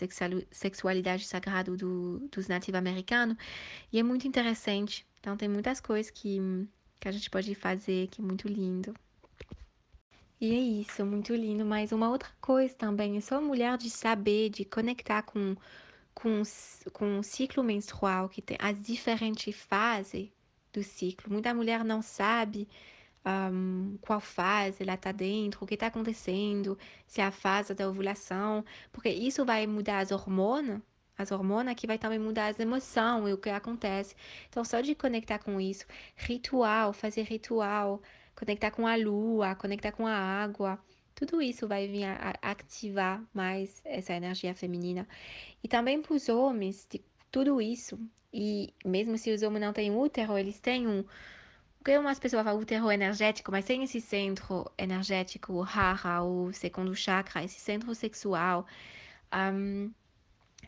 [0.51, 3.37] sexualidade sagrada do, dos nativos americanos,
[3.93, 5.07] e é muito interessante.
[5.19, 6.39] Então, tem muitas coisas que,
[7.01, 8.95] que a gente pode fazer, que é muito lindo.
[10.41, 11.65] E é isso, muito lindo.
[11.65, 15.57] Mas uma outra coisa também, eu sou mulher de saber, de conectar com,
[16.15, 16.43] com,
[16.93, 20.31] com o ciclo menstrual, que tem as diferentes fases
[20.73, 21.33] do ciclo.
[21.33, 22.69] Muita mulher não sabe
[23.25, 27.89] um, qual fase ela está dentro, o que está acontecendo, se é a fase da
[27.89, 30.81] ovulação, porque isso vai mudar as hormonas,
[31.17, 34.15] as hormonas que vai também mudar as emoções e o que acontece.
[34.49, 38.03] Então, só de conectar com isso, ritual, fazer ritual,
[38.35, 40.79] conectar com a lua, conectar com a água,
[41.27, 45.07] tudo isso vai vir a, ativar mais essa energia feminina.
[45.63, 46.89] E também para os homens,
[47.31, 47.99] tudo isso.
[48.33, 51.05] E mesmo se os homens não têm útero, eles têm um,
[51.79, 56.95] porque umas pessoas falam útero energético, mas sem esse centro energético, o hara, o segundo
[56.95, 58.67] chakra, esse centro sexual,
[59.35, 59.93] um,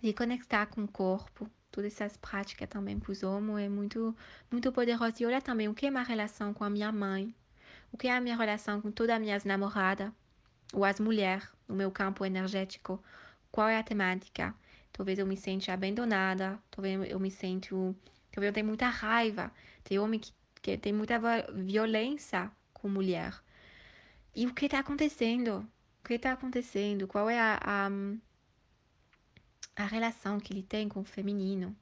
[0.03, 4.17] de conectar com o corpo, todas essas práticas também para os homens é muito,
[4.51, 5.15] muito poderoso.
[5.21, 7.33] E olha também o que é minha relação com a minha mãe,
[7.93, 10.11] o que é a minha relação com todas as minhas namoradas,
[10.73, 13.03] ou as mulheres no meu campo energético,
[13.51, 14.55] qual é a temática.
[14.93, 17.95] Talvez eu me sente abandonada, talvez eu me sinto,
[18.33, 19.53] talvez eu tenha muita raiva.
[19.83, 20.33] Tem homem que
[20.65, 21.21] porque tem muita
[21.53, 23.35] violência com mulher.
[24.35, 25.69] E o que está acontecendo?
[26.01, 27.07] O que está acontecendo?
[27.07, 27.91] Qual é a, a,
[29.77, 31.77] a relação que ele tem com o feminino?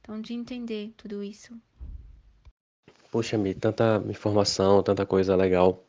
[0.00, 1.56] Então, de entender tudo isso.
[3.12, 5.86] Poxa, Mi, tanta informação, tanta coisa legal.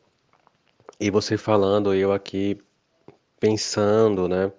[0.99, 2.57] E você falando, eu aqui
[3.39, 4.51] pensando, né?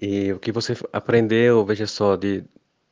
[0.00, 2.44] E o que você aprendeu, veja só, de,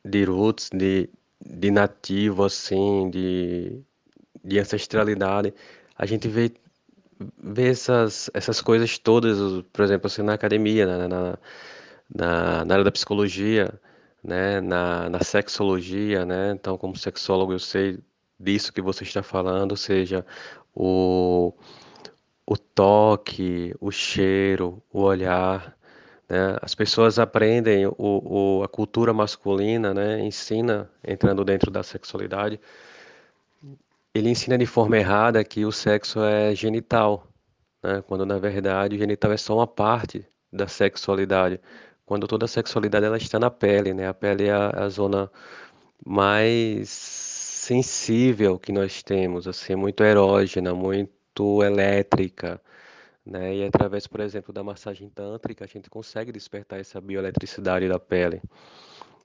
[0.05, 1.09] de roots, de,
[1.40, 3.82] de nativo, assim, de,
[4.44, 5.55] de ancestralidade,
[5.96, 6.53] a gente vê,
[7.38, 9.38] vê essas, essas coisas todas,
[9.72, 11.38] por exemplo, assim, na academia, na, na,
[12.14, 13.72] na, na área da psicologia,
[14.22, 17.99] né, na, na sexologia, né, então como sexólogo eu sei
[18.38, 20.24] disso que você está falando, seja
[20.74, 21.88] o, o
[22.79, 25.76] toque, o cheiro, o olhar,
[26.29, 26.57] né?
[26.62, 30.20] As pessoas aprendem o, o, a cultura masculina, né?
[30.20, 32.61] Ensina, entrando dentro da sexualidade,
[34.14, 37.26] ele ensina de forma errada que o sexo é genital,
[37.83, 38.01] né?
[38.07, 41.61] Quando na verdade o genital é só uma parte da sexualidade.
[42.07, 44.07] Quando toda a sexualidade ela está na pele, né?
[44.09, 45.31] A pele é a, a zona
[46.07, 51.18] mais sensível que nós temos, assim, muito erógena, muito
[51.62, 52.61] elétrica,
[53.24, 53.57] né?
[53.57, 58.41] E através, por exemplo, da massagem tântrica, a gente consegue despertar essa bioeletricidade da pele,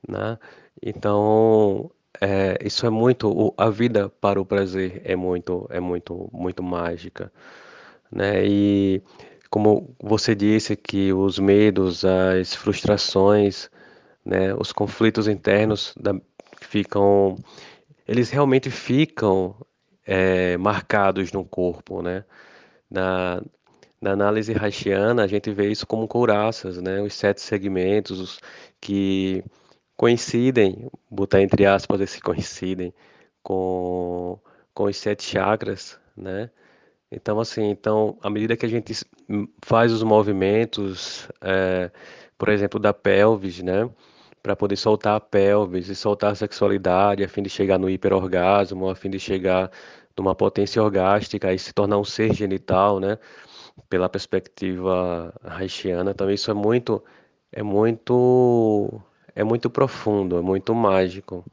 [0.08, 0.38] né?
[0.82, 1.92] Então,
[2.22, 7.32] é, isso é muito, a vida para o prazer é muito, é muito, muito mágica,
[8.12, 8.46] né?
[8.46, 9.02] E
[9.50, 13.70] como você disse que os medos, as frustrações,
[14.26, 16.16] né, os conflitos internos da,
[16.62, 17.38] ficam,
[18.08, 19.56] eles realmente ficam
[20.06, 22.26] é, marcados no corpo, né?
[22.90, 23.42] Na,
[24.02, 27.02] na análise haitiana, a gente vê isso como couraças, né?
[27.02, 28.40] Os sete segmentos
[28.82, 29.44] que
[29.98, 32.94] coincidem, botar entre aspas esse coincidem,
[33.44, 34.40] com,
[34.74, 36.50] com os sete chakras, né?
[37.12, 38.94] Então, assim, então, à medida que a gente
[39.64, 41.92] faz os movimentos, é,
[42.38, 43.90] por exemplo, da pelvis, né?
[44.44, 48.90] Para poder soltar a pelvis e soltar a sexualidade, a fim de chegar no hiperorgasmo,
[48.90, 49.72] a fim de chegar
[50.18, 53.18] numa potência orgástica e se tornar um ser genital, né?
[53.90, 57.04] Pela perspectiva haitiana, então isso é muito,
[57.52, 59.02] é muito,
[59.36, 61.46] é muito profundo, é muito mágico.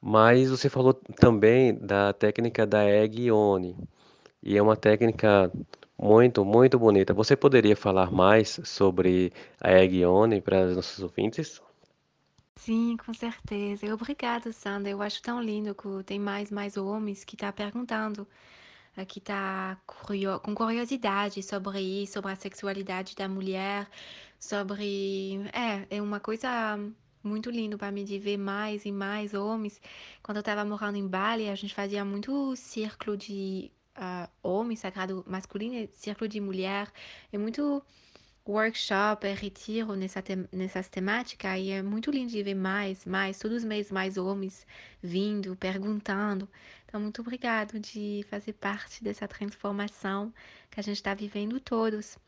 [0.00, 3.76] Mas você falou também da técnica da Egg Oni,
[4.42, 5.52] e é uma técnica
[5.98, 7.14] muito, muito bonita.
[7.14, 11.65] Você poderia falar mais sobre a Egg Oni para os nossos ouvintes?
[12.56, 13.92] Sim, com certeza.
[13.94, 14.90] Obrigada, Sandra.
[14.90, 18.26] Eu acho tão lindo que tem mais mais homens que tá perguntando,
[19.08, 23.88] que tá curio- com curiosidade sobre isso, sobre a sexualidade da mulher,
[24.40, 25.38] sobre...
[25.52, 26.78] É, é uma coisa
[27.22, 29.80] muito lindo para mim de ver mais e mais homens.
[30.22, 35.24] Quando eu tava morando em Bali, a gente fazia muito círculo de ah, homem sagrado
[35.28, 36.90] masculino e círculo de mulher.
[37.32, 37.82] É muito
[38.52, 43.38] workshop, é retiro nessa tem nessas temáticas e é muito lindo de ver mais, mais,
[43.38, 44.66] todos os meses mais homens
[45.02, 46.48] vindo, perguntando.
[46.84, 50.32] Então, muito obrigado de fazer parte dessa transformação
[50.70, 52.18] que a gente está vivendo todos.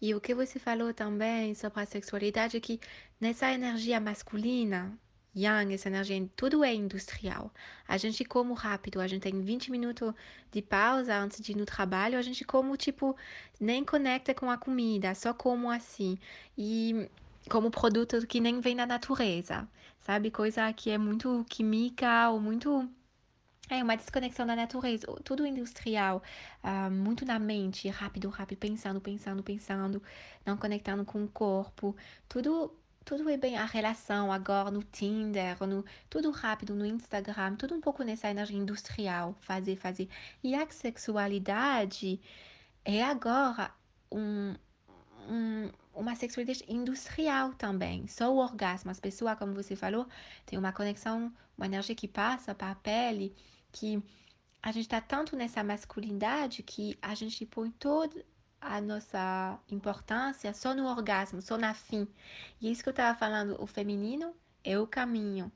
[0.00, 2.80] E o que você falou também sobre a sexualidade é que
[3.20, 4.96] nessa energia masculina,
[5.34, 7.52] yang, essa energia, tudo é industrial.
[7.86, 10.12] A gente come rápido, a gente tem 20 minutos
[10.50, 13.16] de pausa antes de ir no trabalho, a gente come, tipo,
[13.60, 16.18] nem conecta com a comida, só como assim.
[16.56, 17.08] E
[17.48, 19.68] como produto que nem vem da natureza,
[20.00, 20.30] sabe?
[20.30, 22.88] Coisa que é muito química ou muito
[23.70, 26.22] é uma desconexão da natureza, tudo industrial,
[26.62, 30.02] ah, muito na mente, rápido, rápido, pensando, pensando, pensando,
[30.44, 31.94] não conectando com o corpo,
[32.28, 32.72] tudo,
[33.08, 37.80] tudo é bem a relação agora no Tinder, no, tudo rápido no Instagram, tudo um
[37.80, 40.10] pouco nessa energia industrial, fazer, fazer.
[40.44, 42.20] E a sexualidade
[42.84, 43.72] é agora
[44.12, 44.54] um,
[45.26, 48.06] um, uma sexualidade industrial também.
[48.08, 50.06] Só o orgasmo, as pessoas, como você falou,
[50.44, 53.34] tem uma conexão, uma energia que passa para a pele
[53.72, 54.02] que
[54.62, 58.22] a gente está tanto nessa masculinidade que a gente põe toda
[58.60, 62.08] a nossa importância só no orgasmo, só na fim.
[62.60, 64.34] E é isso que eu estava falando, o feminino
[64.64, 65.50] é o caminho.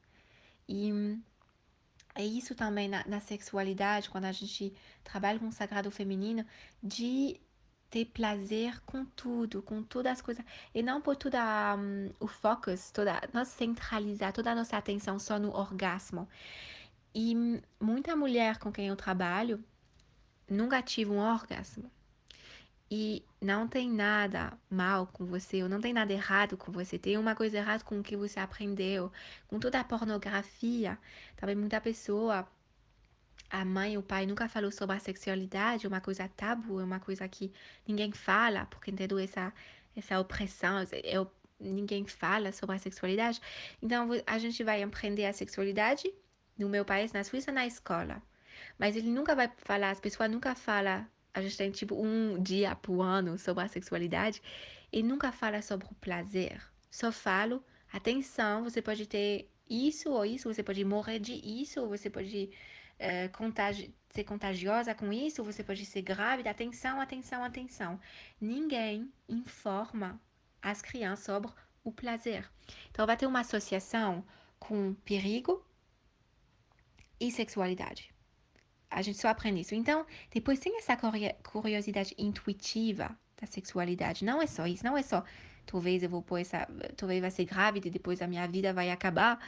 [0.69, 1.19] E
[2.15, 4.73] é isso também na, na sexualidade, quando a gente
[5.03, 6.47] trabalha com o sagrado feminino,
[6.83, 7.41] de
[7.91, 10.45] ter prazer com tudo, com todas as coisas,
[10.75, 15.39] e não por toda um, o focus, toda nós centralizar toda a nossa atenção só
[15.39, 16.29] no orgasmo.
[17.15, 17.35] E
[17.81, 19.63] muita mulher com quem eu trabalho
[20.49, 21.91] nunca tive um orgasmo.
[22.95, 26.99] E não tem nada mal com você, ou não tem nada errado com você.
[26.99, 29.11] Tem uma coisa errada com o que você aprendeu,
[29.49, 30.99] com toda a pornografia.
[31.35, 32.47] Também muita pessoa,
[33.49, 37.01] a mãe, o pai nunca falou sobre a sexualidade, é uma coisa tabu, é uma
[37.01, 37.51] coisa que
[37.89, 39.55] ninguém fala, porque entendeu essa
[39.97, 41.27] essa opressão, é,
[41.59, 43.41] ninguém fala sobre a sexualidade.
[43.83, 46.13] Então a gente vai aprender a sexualidade
[46.59, 48.23] no meu país, na Suíça, na escola.
[48.79, 52.75] Mas ele nunca vai falar, as pessoas nunca falam, a gente tem tipo um dia
[52.77, 54.43] por ano sobre a sexualidade,
[54.93, 56.63] e nunca fala sobre o prazer.
[56.91, 62.11] Só falo, atenção, você pode ter isso ou isso, você pode morrer de isso, você
[62.11, 62.51] pode
[62.99, 66.51] é, contagi ser contagiosa com isso, você pode ser grávida.
[66.51, 67.99] Atenção, atenção, atenção.
[68.39, 70.21] Ninguém informa
[70.61, 71.51] as crianças sobre
[71.83, 72.49] o prazer.
[72.91, 74.23] Então, vai ter uma associação
[74.59, 75.65] com perigo
[77.19, 78.12] e sexualidade.
[78.93, 79.75] A gente só aprende isso.
[79.75, 80.97] Então, depois tem essa
[81.43, 84.25] curiosidade intuitiva da sexualidade.
[84.25, 85.25] Não é só isso, não é só
[85.67, 86.67] talvez eu vou pôr essa,
[86.97, 89.39] talvez vai ser grávida e depois a minha vida vai acabar.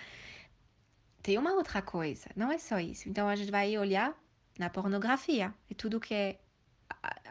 [1.22, 3.08] Tem uma outra coisa, não é só isso.
[3.08, 4.14] Então a gente vai olhar
[4.58, 6.38] na pornografia, é tudo que é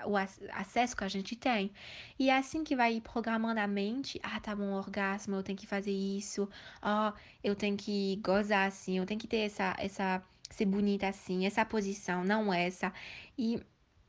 [0.06, 1.72] o acesso que a gente tem.
[2.20, 4.20] E é assim que vai programando a mente.
[4.24, 6.50] Ah, tá bom, orgasmo, eu tenho que fazer isso.
[6.82, 11.46] Ah, eu tenho que gozar assim, eu tenho que ter essa, essa, ser bonita assim,
[11.46, 12.94] essa posição, não essa.
[13.38, 13.62] E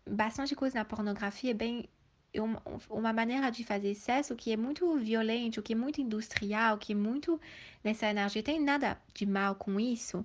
[0.09, 1.89] bastante coisa na pornografia é bem
[2.35, 6.93] uma, uma maneira de fazer sexo que é muito violento, que é muito industrial, que
[6.93, 7.41] é muito
[7.83, 8.43] nessa energia.
[8.43, 10.25] Tem nada de mal com isso,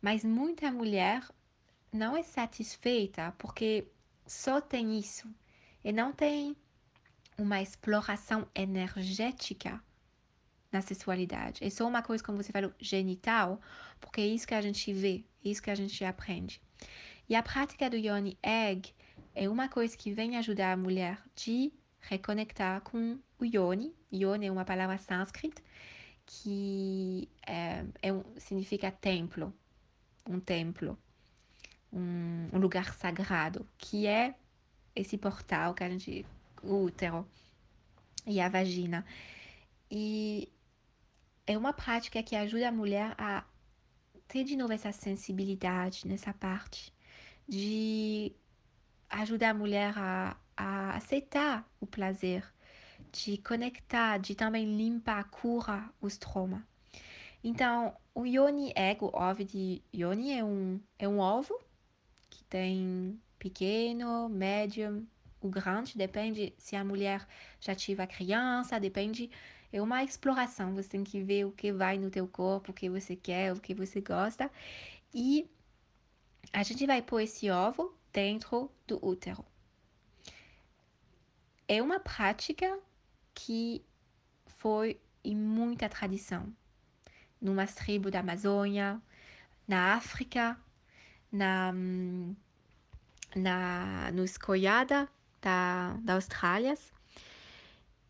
[0.00, 1.22] mas muita mulher
[1.92, 3.86] não é satisfeita porque
[4.26, 5.28] só tem isso
[5.84, 6.56] e não tem
[7.38, 9.82] uma exploração energética
[10.72, 11.64] na sexualidade.
[11.64, 13.60] É só uma coisa, como você falou, genital,
[14.00, 16.60] porque é isso que a gente vê, é isso que a gente aprende.
[17.28, 18.92] E a prática do Yoni Egg
[19.34, 23.94] é uma coisa que vem ajudar a mulher de reconectar com o Yoni.
[24.12, 25.62] Yoni é uma palavra sânscrita
[26.24, 29.54] que é, é um, significa templo,
[30.28, 30.98] um templo
[31.92, 34.34] um, um lugar sagrado, que é
[34.94, 36.26] esse portal que a gente.
[36.62, 37.26] o útero
[38.26, 39.04] e a vagina.
[39.90, 40.48] E
[41.46, 43.44] é uma prática que ajuda a mulher a
[44.26, 46.92] ter de novo essa sensibilidade nessa parte,
[47.48, 48.32] de
[49.08, 52.44] ajudar a mulher a, a aceitar o prazer,
[53.12, 56.62] de conectar, de também limpar, curar os traumas.
[57.44, 61.56] Então, o Yoni Egg, o ovo de Yoni, é um, é um ovo
[62.28, 65.06] que tem pequeno, médio,
[65.40, 67.26] o grande, depende se a mulher
[67.60, 69.30] já tive a criança, depende,
[69.76, 72.88] é uma exploração, você tem que ver o que vai no teu corpo, o que
[72.88, 74.50] você quer, o que você gosta,
[75.12, 75.48] e
[76.52, 79.44] a gente vai pôr esse ovo dentro do útero.
[81.68, 82.78] É uma prática
[83.34, 83.84] que
[84.46, 86.50] foi em muita tradição,
[87.40, 89.00] numas tribos da Amazônia,
[89.68, 90.58] na África,
[91.30, 91.74] na,
[93.34, 95.06] na, no escoiada
[95.42, 96.74] da, da Austrália.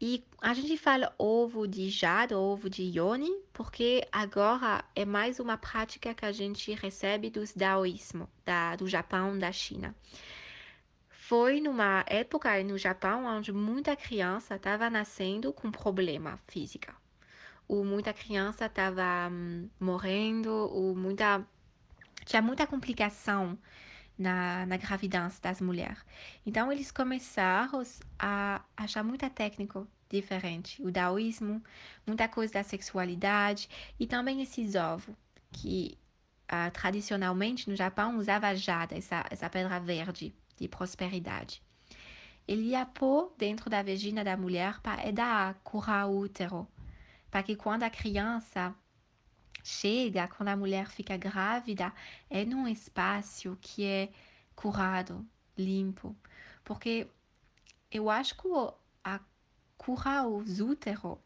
[0.01, 5.57] E a gente fala ovo de jade, ovo de yoni, porque agora é mais uma
[5.57, 9.95] prática que a gente recebe dos daoísmo, da, do Japão, da China.
[11.09, 16.95] Foi numa época no Japão onde muita criança estava nascendo com problema físico.
[17.67, 21.45] Ou muita criança estava hum, morrendo, ou muita
[22.27, 23.59] tinha muita complicação
[24.19, 25.99] na, na gravidez das mulheres.
[26.45, 27.83] Então, eles começaram
[28.19, 30.83] a achar muita técnica diferente.
[30.83, 31.63] O daoísmo,
[32.07, 35.15] muita coisa da sexualidade e também esses ovos
[35.53, 35.99] que
[36.51, 41.63] uh, tradicionalmente no Japão usava jada, essa, essa pedra verde de prosperidade.
[42.47, 46.67] Ele ia pôr dentro da vagina da mulher para dar curar o útero,
[47.31, 48.75] para que quando a criança
[49.63, 51.93] chega, quando a mulher fica grávida,
[52.31, 54.09] é num espaço que é
[54.55, 55.27] curado,
[55.57, 56.17] limpo.
[56.65, 57.09] Porque
[57.91, 58.49] eu acho que
[59.05, 59.21] a
[59.77, 61.19] curar os úteros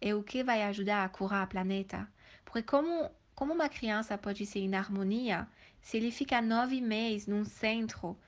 [0.00, 2.08] é o que vai ajudar a curar o planeta.
[2.44, 5.48] Porque como, como uma criança pode ser em harmonia
[5.80, 8.18] se ele fica nove meses num centro,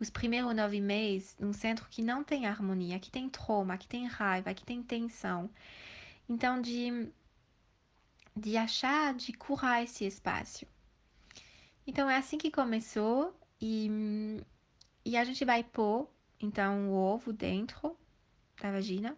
[0.00, 4.06] os primeiros nove meses num centro que não tem harmonia, que tem trauma, que tem
[4.06, 5.50] raiva, que tem tensão.
[6.28, 7.12] Então, de
[8.36, 10.66] de achar, de curar esse espaço.
[11.86, 13.90] Então é assim que começou e,
[15.04, 16.08] e a gente vai pôr
[16.40, 17.96] então o ovo dentro
[18.60, 19.16] da vagina.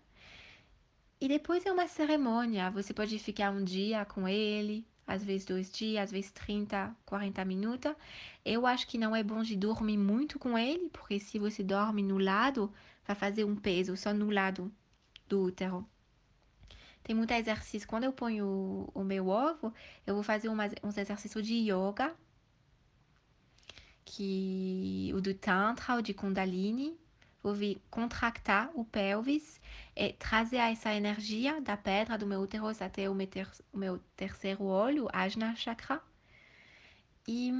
[1.20, 2.70] E depois é uma cerimônia.
[2.70, 7.44] Você pode ficar um dia com ele, às vezes dois dias, às vezes 30, 40
[7.44, 7.94] minutos.
[8.44, 12.02] Eu acho que não é bom de dormir muito com ele, porque se você dorme
[12.02, 12.72] no lado,
[13.06, 14.70] vai fazer um peso só no lado
[15.28, 15.86] do útero.
[17.05, 17.86] Tem muito exercício.
[17.86, 19.72] Quando eu ponho o, meu ovo,
[20.07, 22.14] eu vou fazer umas, uns exercícios de yoga,
[24.05, 26.98] que o do Tantra, o de Kundalini.
[27.42, 29.61] Vou vir contractar o pelvis
[29.94, 33.98] e trazer essa energia da pedra do meu útero até o meu, ter, o meu
[34.16, 36.00] terceiro olho, Ajna Chakra.
[37.28, 37.52] E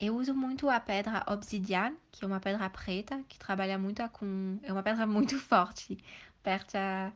[0.00, 4.58] eu uso muito a pedra obsidiana, que é uma pedra preta, que trabalha muito com.
[4.62, 5.98] É uma pedra muito forte,
[6.42, 7.12] perto a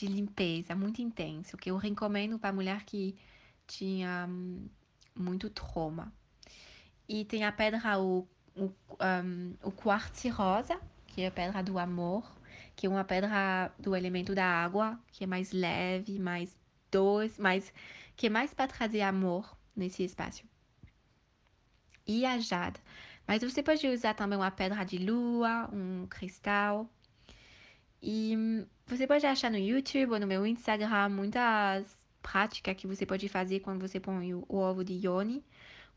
[0.00, 3.16] de limpeza muito intenso, que eu recomendo para mulher que
[3.66, 4.68] tinha hum,
[5.14, 6.12] muito trauma.
[7.08, 8.26] E tem a pedra, o,
[8.56, 12.24] o, um, o quartzo rosa, que é a pedra do amor,
[12.76, 16.56] que é uma pedra do elemento da água, que é mais leve, mais
[16.90, 17.72] doce, mais,
[18.16, 20.44] que é mais para trazer amor nesse espaço.
[22.06, 22.80] e a jade.
[23.26, 26.88] Mas você pode usar também uma pedra de lua, um cristal.
[28.02, 33.28] E você pode achar no YouTube ou no meu Instagram muitas práticas que você pode
[33.28, 35.44] fazer quando você põe o ovo de Yoni.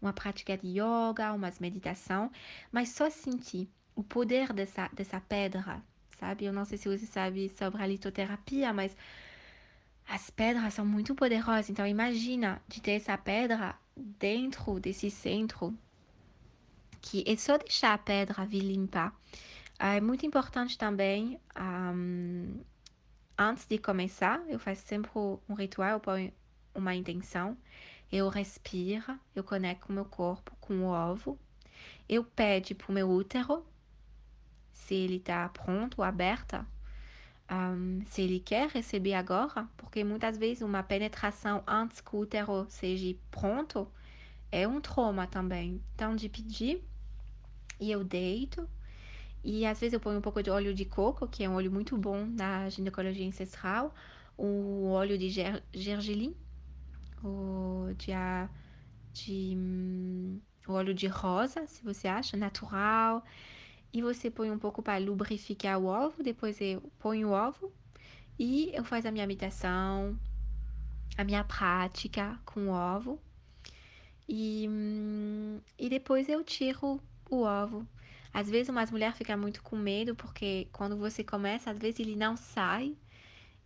[0.02, 2.30] Uma prática de yoga, umas meditação,
[2.70, 5.82] mas só sentir o poder dessa, dessa pedra,
[6.20, 6.44] sabe?
[6.44, 8.98] Eu não sei se você sabe sobre a litoterapia, mas
[10.08, 11.70] as pedras são muito poderosas.
[11.70, 15.74] Então imagina de ter essa pedra dentro desse centro
[17.02, 19.14] que é só deixar a pedra vir limpar.
[19.86, 22.62] É muito importante também, um,
[23.38, 25.12] antes de começar, eu faço sempre
[25.50, 26.34] um ritual, eu ponho
[26.74, 27.58] uma intenção,
[28.10, 31.38] eu respiro, eu conecto o meu corpo com o ovo,
[32.08, 33.66] eu peço para o meu útero
[34.72, 36.66] se ele está pronto, aberto,
[37.52, 42.66] um, se ele quer receber agora, porque muitas vezes uma penetração antes que o útero
[42.70, 43.92] seja pronto
[44.50, 45.84] é um trauma também.
[45.94, 46.82] Então, de pedir
[47.82, 48.66] e eu deito.
[49.44, 51.72] E às vezes eu ponho um pouco de óleo de coco, que é um óleo
[51.72, 53.94] muito bom na ginecologia ancestral,
[54.38, 56.36] o óleo de ger gergelim,
[57.24, 58.12] o de,
[59.14, 63.24] de um, óleo de rosa, se você acha, natural.
[63.94, 67.72] E você põe um pouco para lubrificar o ovo, depois eu ponho o ovo
[68.40, 70.18] e eu faço a minha meditação,
[71.18, 73.20] a minha prática com o ovo.
[74.28, 77.88] E, hum, e depois eu tiro o ovo.
[78.34, 82.16] Às vezes umas mulheres ficam muito com medo, porque quando você começa, às vezes ele
[82.16, 82.96] não sai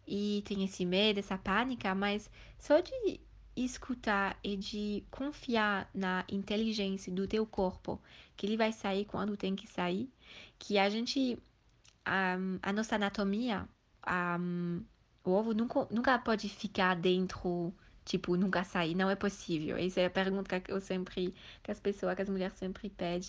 [0.08, 3.20] e tem esse medo, essa pânica, mas só de
[3.56, 8.00] escutar e de confiar na inteligência do teu corpo,
[8.36, 10.10] que ele vai sair quando tem que sair,
[10.60, 11.38] que a gente,
[12.06, 13.68] a, a nossa anatomia,
[15.24, 17.74] o ovo nunca, nunca pode ficar dentro
[18.06, 19.76] Tipo, nunca sair, não é possível.
[19.76, 23.28] Essa é a pergunta que eu sempre, que as pessoas, que as mulheres sempre pedem.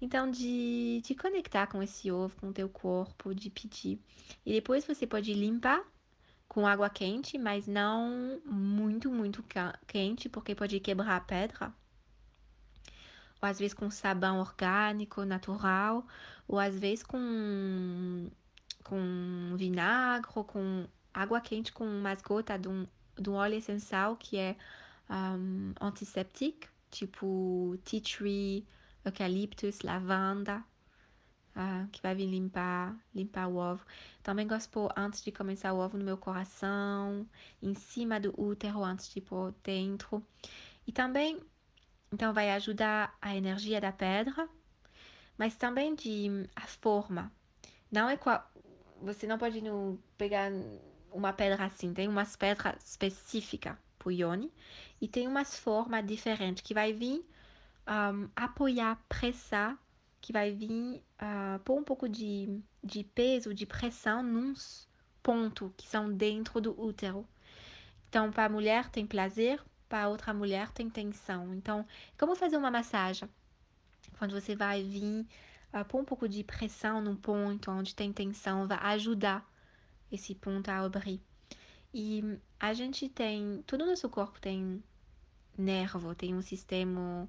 [0.00, 4.00] Então, de, de conectar com esse ovo, com o teu corpo, de pedir.
[4.44, 5.84] E depois você pode limpar
[6.48, 9.44] com água quente, mas não muito, muito
[9.86, 11.72] quente, porque pode quebrar a pedra.
[13.42, 16.06] Ou às vezes com sabão orgânico, natural,
[16.48, 18.30] ou às vezes com,
[18.84, 22.86] com vinagre, ou com água quente com umas gotas de um
[23.16, 24.56] do óleo essencial que é
[25.10, 28.66] um, antisséptico, tipo tea tree,
[29.04, 30.64] eucaliptus, lavanda,
[31.56, 33.84] uh, que vai vir limpar, limpar o ovo.
[34.22, 37.26] Também gosto de pôr antes de começar o ovo no meu coração,
[37.62, 40.24] em cima do útero antes de pôr dentro.
[40.86, 41.40] E também,
[42.12, 44.48] então vai ajudar a energia da pedra,
[45.36, 47.32] mas também de a forma.
[47.90, 48.48] Não é qual,
[49.00, 50.50] você não pode no, pegar
[51.10, 54.50] uma pedra assim, tem umas pedras específicas para o
[55.00, 57.24] e tem umas formas diferentes que vai vir
[57.90, 59.76] um, apoiar, pressar,
[60.20, 64.88] que vai vir uh, pôr um pouco de, de peso, de pressão nos
[65.22, 67.26] pontos que são dentro do útero.
[68.08, 71.52] Então, para a mulher tem prazer, para outra mulher tem tensão.
[71.54, 71.86] Então,
[72.18, 73.28] como fazer uma massagem?
[74.18, 75.26] Quando você vai vir
[75.72, 79.44] uh, pôr um pouco de pressão num ponto onde tem tensão, vai ajudar
[80.12, 81.20] esse ponto a abrir.
[81.92, 84.82] E a gente tem, todo o nosso corpo tem
[85.58, 87.28] nervo, tem um sistema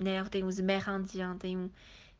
[0.00, 1.70] nervo, tem os meridianos, tem um,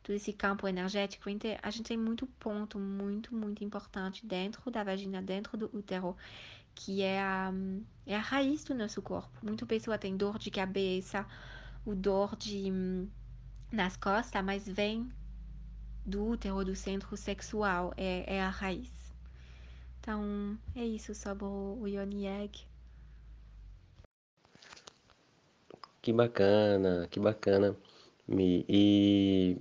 [0.03, 1.29] todo esse campo energético.
[1.61, 6.15] A gente tem muito ponto muito, muito importante dentro da vagina, dentro do útero,
[6.75, 7.51] que é a,
[8.05, 9.31] é a raiz do nosso corpo.
[9.43, 11.25] Muita pessoa tem dor de cabeça,
[11.85, 12.71] o dor de
[13.71, 15.09] nas costas, mas vem
[16.05, 18.91] do útero, do centro sexual, é, é a raiz.
[19.99, 22.70] Então, é isso sobre o Yoni Egg.
[26.01, 27.75] Que bacana, que bacana.
[28.27, 28.65] Mi.
[28.67, 29.57] E,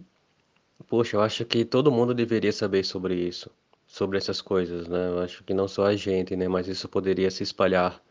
[0.89, 3.51] poxa, eu acho que todo mundo deveria saber sobre isso,
[3.87, 5.09] sobre essas coisas, né?
[5.09, 6.49] Eu acho que não só a gente, né?
[6.49, 8.03] Mas isso poderia se espalhar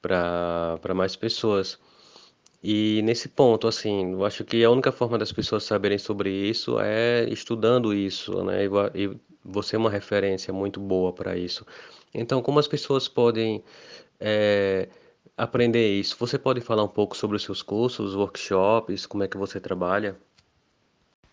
[0.00, 1.78] para mais pessoas.
[2.62, 6.78] E nesse ponto, assim, eu acho que a única forma das pessoas saberem sobre isso
[6.80, 8.64] é estudando isso, né?
[8.94, 9.10] E
[9.44, 11.66] você é uma referência muito boa para isso.
[12.14, 13.62] Então, como as pessoas podem
[14.20, 14.88] é,
[15.36, 16.16] aprender isso?
[16.18, 20.18] Você pode falar um pouco sobre os seus cursos, workshops, como é que você trabalha?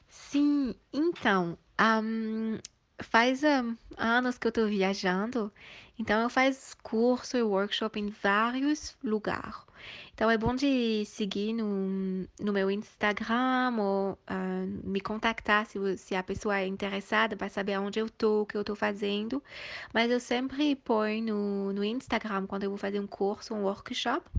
[0.07, 1.57] Sim, então,
[2.03, 2.57] um,
[2.99, 5.51] faz um, anos que eu estou viajando,
[5.97, 9.70] então eu faço curso e workshop em vários lugares.
[10.13, 16.15] Então é bom de seguir no, no meu Instagram ou uh, me contactar se, se
[16.15, 19.43] a pessoa é interessada para saber onde eu tô, o que eu tô fazendo.
[19.93, 24.29] Mas eu sempre ponho no, no Instagram quando eu vou fazer um curso, um workshop.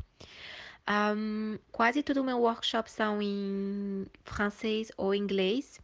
[0.89, 5.81] Um, quase todo o meu workshop são em francês ou inglês.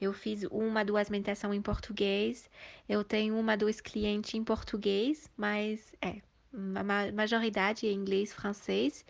[0.00, 2.50] Eu fiz uma, duas meditações em português.
[2.88, 6.20] Eu tenho uma, dois clientes em português, mas é,
[6.54, 9.04] a majoridade é inglês, francês.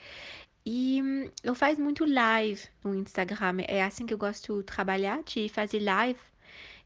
[0.64, 3.62] E hum, eu faço muito live no Instagram.
[3.68, 6.20] É assim que eu gosto de trabalhar, de fazer live.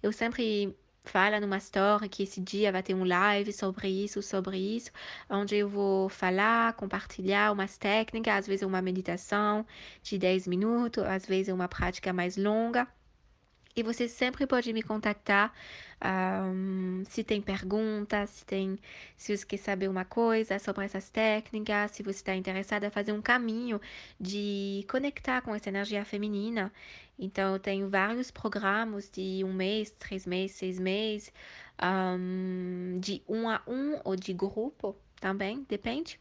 [0.03, 4.59] Eu sempre falo numa story que esse dia vai ter um live sobre isso, sobre
[4.59, 4.91] isso,
[5.31, 9.67] onde eu vou falar, compartilhar umas técnicas, às vezes uma meditação
[10.03, 12.89] de 10 minutos, às vezes uma prática mais longa.
[13.79, 15.53] E você sempre pode me contactar
[16.03, 18.79] um, se tem perguntas, se tem,
[19.19, 23.13] se você quer saber uma coisa sobre essas técnicas, se você está interessada em fazer
[23.13, 23.79] um caminho
[24.19, 26.73] de conectar com essa energia feminina.
[27.19, 31.31] Então, eu tenho vários programas de um mês, três meses, seis meses,
[31.83, 36.19] um, de um a um ou de grupo também, depende.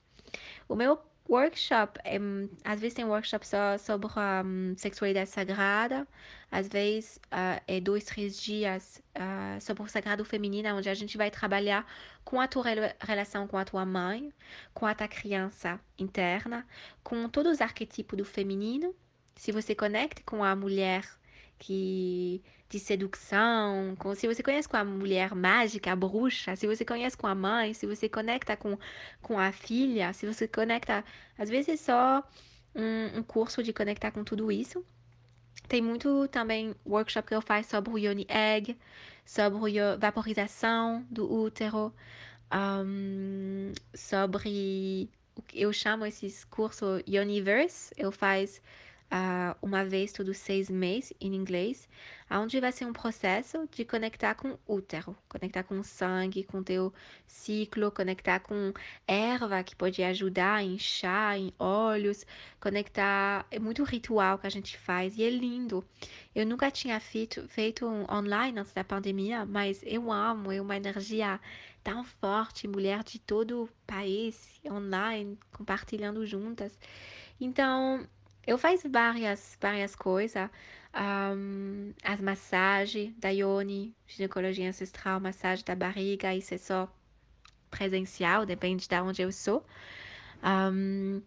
[0.67, 2.17] O meu workshop, é,
[2.63, 6.07] às vezes tem workshop só sobre um, sexualidade sagrada,
[6.51, 11.17] às vezes uh, é dois, três dias uh, sobre o sagrado feminino, onde a gente
[11.17, 11.85] vai trabalhar
[12.23, 12.65] com a tua
[12.99, 14.31] relação com a tua mãe,
[14.73, 16.65] com a tua criança interna,
[17.03, 18.95] com todos os arquetipos do feminino.
[19.35, 21.03] Se você conecta com a mulher
[21.57, 26.83] que de sedução, com, se você conhece com a mulher mágica, a bruxa, se você
[26.83, 28.77] conhece com a mãe, se você conecta com,
[29.21, 31.03] com a filha, se você conecta,
[31.37, 32.23] às vezes é só
[32.73, 34.83] um, um curso de conectar com tudo isso.
[35.67, 38.77] Tem muito também workshop que eu faço sobre Yoni Egg,
[39.25, 41.93] sobre vaporização do útero,
[42.53, 45.09] um, sobre
[45.53, 48.61] eu chamo esses cursos Universe, eu faço
[49.11, 51.87] uh, uma vez todos seis meses em inglês,
[52.29, 56.93] onde vai ser um processo de conectar com útero, conectar com sangue, com teu
[57.27, 58.73] ciclo, conectar com
[59.07, 62.25] erva que pode ajudar em chá, em óleos,
[62.59, 63.45] conectar.
[63.51, 65.85] É muito ritual que a gente faz e é lindo.
[66.33, 70.75] Eu nunca tinha feito, feito um online antes da pandemia, mas eu amo, é uma
[70.75, 71.39] energia
[71.83, 76.77] tão forte, mulher de todo o país, online, compartilhando juntas.
[77.39, 78.07] Então,
[78.45, 80.49] eu faço várias, várias coisas.
[80.93, 86.89] Um, as massagens da Yoni, ginecologia ancestral, massagem da barriga, isso é só
[87.69, 89.65] presencial, depende de onde eu sou.
[90.43, 91.21] Um,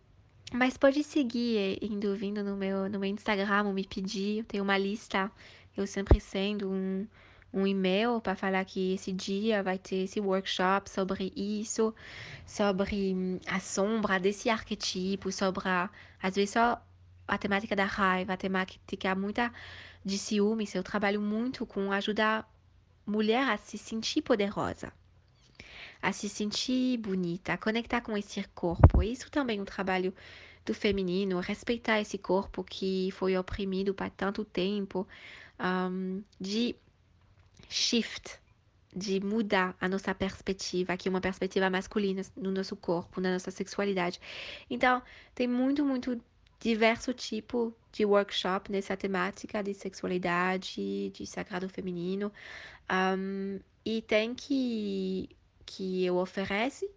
[0.52, 4.38] mas pode seguir indo vindo no meu, no meu Instagram, me pedir.
[4.38, 5.30] Eu tenho uma lista,
[5.76, 7.06] eu sempre sendo um,
[7.52, 11.94] um e-mail para falar que esse dia vai ter esse workshop sobre isso,
[12.46, 15.90] sobre hum, a sombra desse arquetipo, sobre a,
[16.22, 16.80] às vezes só
[17.28, 19.52] a temática da raiva, a temática muita
[20.04, 20.74] de ciúmes.
[20.74, 22.40] Eu trabalho muito com ajudar
[23.06, 24.92] a mulher a se sentir poderosa,
[26.02, 29.02] a se sentir bonita, a conectar com esse corpo.
[29.02, 30.14] Isso também é um trabalho
[30.64, 35.06] do feminino, respeitar esse corpo que foi oprimido por tanto tempo,
[35.58, 36.76] um, de
[37.68, 38.38] shift,
[38.94, 44.20] de mudar a nossa perspectiva, aqui uma perspectiva masculina no nosso corpo, na nossa sexualidade.
[44.68, 45.02] Então,
[45.34, 46.20] tem muito, muito
[46.60, 52.32] diverso tipo de workshop nessa temática de sexualidade, de sagrado feminino.
[52.90, 55.28] Um, e tem que
[55.66, 56.90] que eu oferece,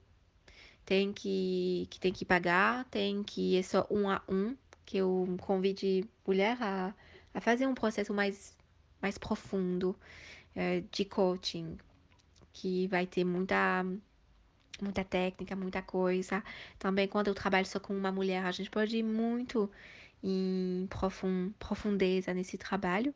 [0.86, 4.56] tem que que tem que pagar, tem que é só um a um
[4.86, 6.94] que eu convide mulher a,
[7.34, 8.58] a fazer um processo mais
[9.02, 9.96] mais profundo
[10.56, 11.78] é, de coaching,
[12.54, 13.84] que vai ter muita
[14.82, 16.44] muita técnica, muita coisa.
[16.80, 19.70] Também quando eu trabalho só com uma mulher, a gente pode ir muito
[20.24, 20.88] em
[21.58, 23.14] profundeza nesse trabalho.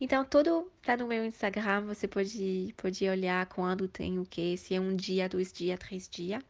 [0.00, 4.74] Então, tudo tá no meu Instagram, você pode, pode olhar quando tem o que, se
[4.74, 6.42] é um dia, dois dias, três dias.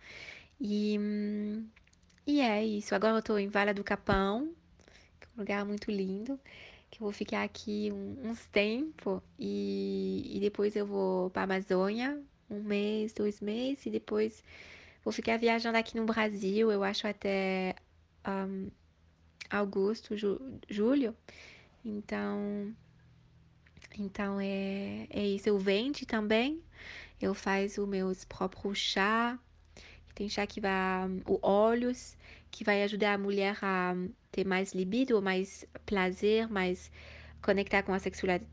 [0.61, 0.99] E,
[2.27, 2.95] e é isso.
[2.95, 4.55] Agora eu tô em Vala do Capão,
[5.21, 6.39] que é um lugar muito lindo,
[6.91, 12.23] que eu vou ficar aqui um, uns tempos e, e depois eu vou para Amazônia,
[12.51, 14.43] um mês, dois meses, e depois
[15.05, 17.75] vou ficar viajando aqui no Brasil, eu acho até
[18.27, 18.71] um,
[19.51, 21.17] agosto, ju, julho.
[21.85, 22.75] Então,
[23.99, 25.49] então é, é isso.
[25.49, 26.61] Eu vende também,
[27.21, 29.39] eu faço os meus próprios chá.
[30.15, 30.73] Tem chá que vai,
[31.27, 32.17] o óleos,
[32.51, 33.95] que vai ajudar a mulher a
[34.33, 36.91] ter mais libido, mais prazer, mais
[37.47, 38.01] conectar com a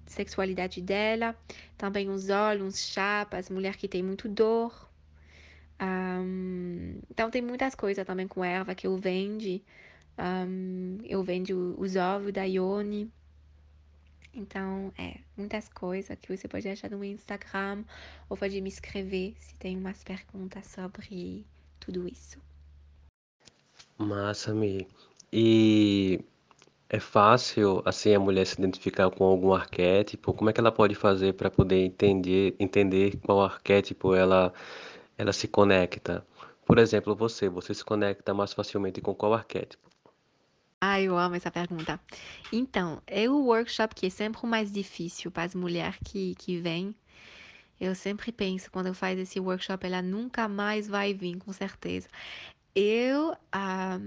[0.06, 1.36] sexualidade dela.
[1.76, 4.88] Também os olhos, chapas, mulher que tem muito dor.
[5.82, 9.60] Um, então tem muitas coisas também com erva que eu vendo.
[10.18, 13.12] Um, eu vendo os ovos da Ione.
[14.36, 17.84] Então, é, muitas coisas que você pode achar no Instagram
[18.30, 21.46] ou pode me escrever se tem umas perguntas sobre
[21.80, 22.40] tudo isso.
[23.98, 24.88] Massa, Mi.
[25.32, 26.24] E
[26.94, 30.32] é fácil, assim, a mulher se identificar com algum arquétipo?
[30.32, 34.54] Como é que ela pode fazer para poder entender, entender qual arquétipo ela,
[35.18, 36.24] ela se conecta?
[36.64, 39.90] Por exemplo, você, você se conecta mais facilmente com qual arquétipo?
[40.80, 42.00] Ah, eu amo essa pergunta.
[42.52, 46.60] Então, é o workshop que é sempre o mais difícil para as mulheres que, que
[46.60, 46.96] vêm.
[47.82, 52.08] Eu sempre penso, quando eu faço esse workshop, ela nunca mais vai vir, com certeza.
[52.76, 54.00] Eu, ah,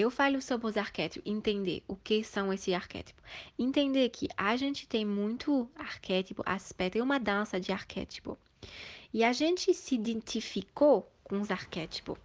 [0.00, 3.22] eu falo sobre os arquétipos, entender o que são esses arquétipos.
[3.58, 8.38] Entender que a gente tem muito arquétipo, aspecto, é uma dança de arquétipo.
[9.12, 12.18] E a gente se identificou com os arquétipos.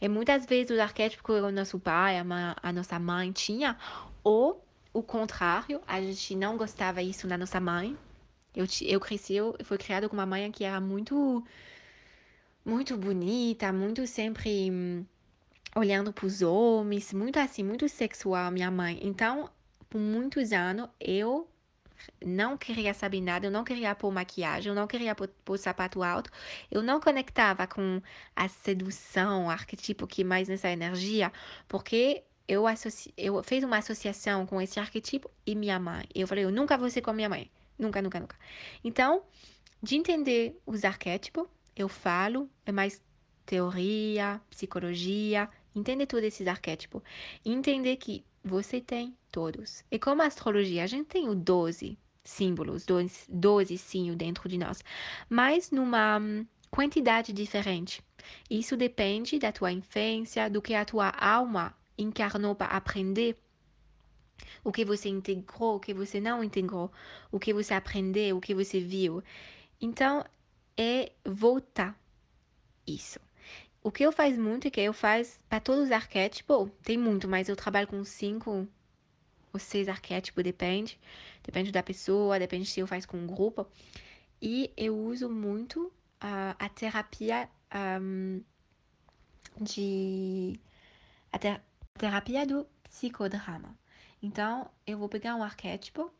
[0.00, 3.76] E muitas vezes os arquétipos que o nosso pai, a, ma- a nossa mãe tinha,
[4.22, 4.62] ou
[4.92, 7.96] o contrário, a gente não gostava isso na nossa mãe.
[8.54, 11.44] Eu, eu cresci, eu fui criada com uma mãe que era muito,
[12.64, 15.04] muito bonita, muito sempre hum,
[15.74, 18.98] olhando para os homens, muito assim, muito sexual, minha mãe.
[19.02, 19.50] Então,
[19.88, 21.48] por muitos anos, eu
[22.24, 26.02] não queria saber nada, eu não queria pôr maquiagem, eu não queria pôr, pôr sapato
[26.02, 26.30] alto,
[26.70, 28.00] eu não conectava com
[28.34, 31.32] a sedução, o arquetipo que mais nessa energia,
[31.68, 33.12] porque eu, associ...
[33.16, 36.04] eu fiz uma associação com esse arquetipo e minha mãe.
[36.14, 37.50] Eu falei, eu nunca vou ser com minha mãe.
[37.78, 38.36] Nunca, nunca, nunca.
[38.82, 39.22] Então,
[39.82, 41.46] de entender os arquétipos,
[41.76, 43.00] eu falo, é mais
[43.46, 47.02] teoria, psicologia, entender todos esses arquétipos.
[47.44, 49.84] Entender que você tem todos.
[49.90, 54.58] E como a astrologia, a gente tem o 12 símbolos, 12, 12 signos dentro de
[54.58, 54.84] nós,
[55.28, 58.02] mas numa hum, quantidade diferente.
[58.48, 63.36] Isso depende da tua infância, do que a tua alma encarnou para aprender
[64.62, 66.90] o que você integrou, o que você não integrou,
[67.30, 69.22] o que você aprendeu, o que você viu.
[69.80, 70.24] Então,
[70.76, 71.98] é voltar
[72.86, 73.18] isso.
[73.82, 77.26] O que eu faço muito é que eu faço para todos os arquétipos, tem muito,
[77.26, 78.68] mas eu trabalho com cinco
[79.52, 80.98] ou seis arquétipos, depende.
[81.42, 83.66] Depende da pessoa, depende se eu faço com um grupo.
[84.40, 87.48] E eu uso muito uh, a terapia
[88.00, 88.42] um,
[89.60, 90.60] de.
[91.32, 91.62] A, ter,
[91.94, 93.78] terapia do psicodrama.
[94.22, 96.12] Então, eu vou pegar um arquétipo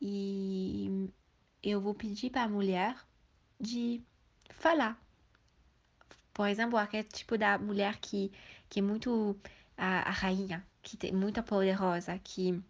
[0.00, 1.10] e
[1.62, 2.96] eu vou pedir para a mulher
[3.60, 4.02] de
[4.50, 5.03] falar.
[6.34, 8.32] Por exemplo, arquétipo da mulher que,
[8.68, 9.36] que é muito
[9.76, 12.60] a, a rainha, que é muito poderosa, que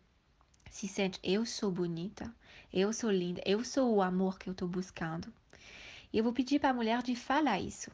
[0.71, 2.33] se sente eu sou bonita,
[2.73, 5.33] eu sou linda, eu sou o amor que eu estou buscando.
[6.12, 7.91] E eu vou pedir para a mulher de falar isso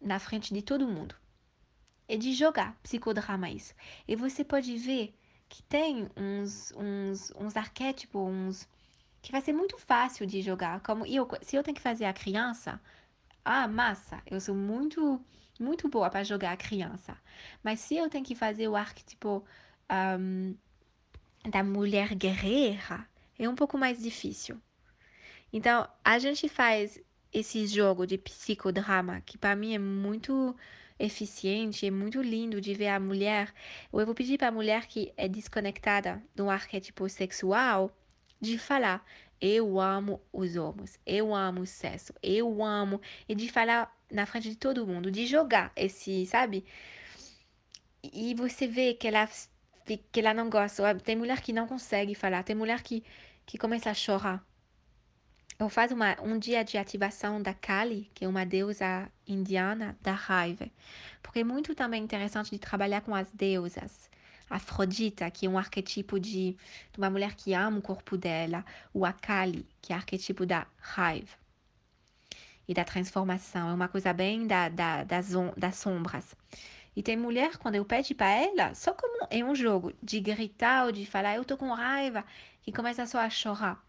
[0.00, 1.14] na frente de todo mundo.
[2.08, 3.74] E de jogar psicodrama isso.
[4.08, 5.14] E você pode ver
[5.48, 8.68] que tem uns, uns, uns arquétipos, uns
[9.20, 10.80] que vai ser muito fácil de jogar.
[10.80, 12.80] Como eu, se eu tenho que fazer a criança,
[13.44, 15.20] ah, massa, eu sou muito,
[15.58, 17.16] muito boa para jogar criança.
[17.62, 19.44] Mas se eu tenho que fazer o arquétipo
[20.18, 20.54] um,
[21.48, 23.06] da mulher guerreira,
[23.38, 24.60] é um pouco mais difícil.
[25.52, 27.00] Então, a gente faz
[27.32, 30.54] esse jogo de psicodrama, que para mim é muito
[30.98, 33.52] eficiente, é muito lindo de ver a mulher.
[33.92, 37.90] Eu vou pedir para a mulher que é desconectada do arquétipo sexual
[38.40, 39.04] de falar:
[39.40, 43.00] eu amo os homens, eu amo o sexo, eu amo.
[43.28, 46.64] E de falar na frente de todo mundo, de jogar esse, sabe?
[48.02, 49.28] E você vê que ela,
[49.86, 50.94] que ela não gosta.
[50.96, 53.04] Tem mulher que não consegue falar, tem mulher que,
[53.46, 54.44] que começa a chorar.
[55.58, 60.12] Eu faço uma, um dia de ativação da Kali, que é uma deusa indiana da
[60.12, 60.70] raiva.
[61.22, 64.09] Porque é muito também interessante de trabalhar com as deusas.
[64.50, 66.56] Afrodita, que é um arquetipo de,
[66.92, 68.64] de uma mulher que ama o corpo dela.
[68.92, 71.38] O Akali, que é arquetipo da raiva
[72.68, 73.70] e da transformação.
[73.70, 76.34] É uma coisa bem da, da, das, das sombras.
[76.94, 80.84] E tem mulher, quando eu pedi para ela, só como é um jogo de gritar
[80.86, 82.24] ou de falar, eu tô com raiva,
[82.62, 83.84] que começa só a chorar.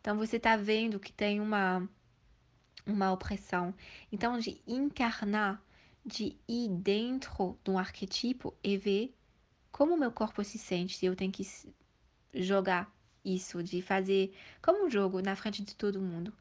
[0.00, 1.88] Então você está vendo que tem uma
[2.86, 3.74] uma opressão.
[4.10, 5.62] Então de encarnar,
[6.04, 9.14] de ir dentro de um arquetipo e ver
[9.70, 11.46] como meu corpo se sente, se eu tenho que
[12.34, 12.92] jogar
[13.24, 16.32] isso, de fazer como um jogo na frente de todo mundo.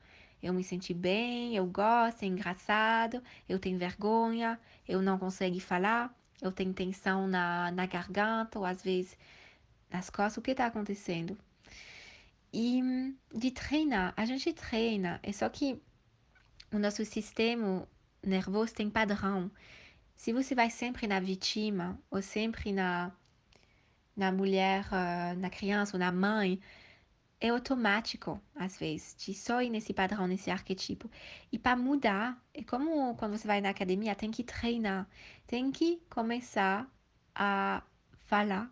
[0.41, 6.15] Eu me senti bem, eu gosto, é engraçado, eu tenho vergonha, eu não consigo falar,
[6.41, 9.17] eu tenho tensão na, na garganta, ou às vezes
[9.89, 11.37] nas costas, o que está acontecendo?
[12.53, 12.81] E
[13.33, 15.81] de treinar, a gente treina, é só que
[16.71, 17.87] o nosso sistema
[18.23, 19.51] nervoso tem padrão.
[20.15, 23.11] Se você vai sempre na vítima, ou sempre na,
[24.19, 24.85] na mulher,
[25.37, 26.59] na criança ou na mãe,
[27.41, 31.09] é automático, às vezes, de só ir nesse padrão, nesse arquetipo.
[31.51, 35.07] E para mudar, é como quando você vai na academia, tem que treinar,
[35.47, 36.87] tem que começar
[37.33, 37.81] a
[38.25, 38.69] falar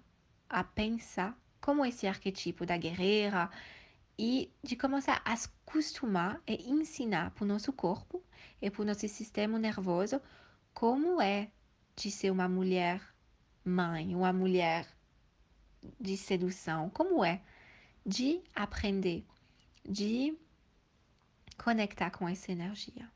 [0.49, 3.49] a pensar como esse arquetipo da guerreira
[4.17, 8.23] e de começar a acostumar e ensinar para o nosso corpo
[8.61, 10.21] e para o nosso sistema nervoso
[10.73, 11.49] como é
[11.95, 13.01] de ser uma mulher
[13.65, 14.87] mãe, uma mulher
[15.99, 17.41] de sedução, como é
[18.05, 19.25] de aprender,
[19.83, 20.37] de
[21.57, 23.09] conectar com essa energia.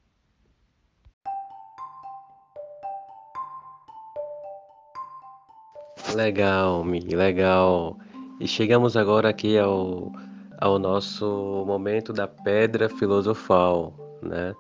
[6.14, 7.98] Legal, Mi, legal.
[8.40, 10.12] E chegamos agora aqui ao,
[10.60, 14.54] ao nosso momento da pedra filosofal, né?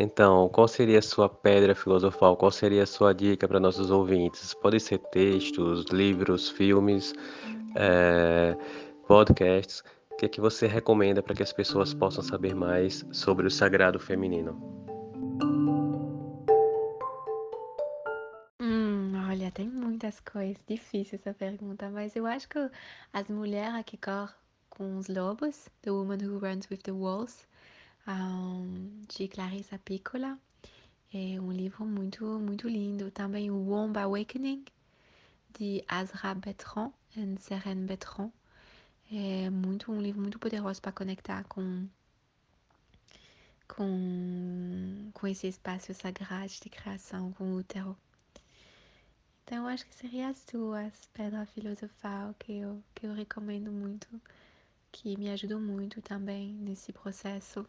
[0.00, 2.36] Então, qual seria a sua pedra filosofal?
[2.36, 4.54] Qual seria a sua dica para nossos ouvintes?
[4.54, 7.12] Pode ser textos, livros, filmes,
[7.74, 8.56] é,
[9.08, 9.82] podcasts.
[10.12, 13.50] O que, é que você recomenda para que as pessoas possam saber mais sobre o
[13.50, 14.52] sagrado feminino?
[18.60, 20.62] Hum, olha, tem muitas coisas.
[20.64, 22.70] Difícil essa pergunta, mas eu acho que
[23.12, 24.28] as mulheres que correm
[24.70, 27.47] com os lobos, The Woman Who Runs with the Wolves,
[29.06, 30.38] de Clarissa Piccola.
[31.12, 33.10] É um livro muito, muito lindo.
[33.10, 34.64] Também o Womb Awakening,
[35.58, 38.32] de Azra Bertrand e Seren Bertrand.
[39.12, 41.86] É muito, um livro muito poderoso para conectar com,
[43.66, 47.96] com, com esse espaço sagrado de criação, com o útero.
[49.44, 54.06] Então, acho que seria as duas pedras filosofal que eu, que eu recomendo muito,
[54.92, 57.66] que me ajudam muito também nesse processo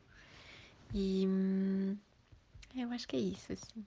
[0.94, 1.98] e hum,
[2.76, 3.86] eu acho que é isso, assim.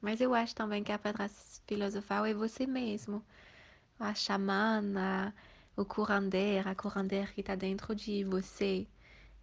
[0.00, 1.28] Mas eu acho também que a pedra
[1.66, 3.24] filosofal é você mesmo.
[3.98, 5.34] A xamana,
[5.76, 8.86] o curandeiro, a curandeira que está dentro de você.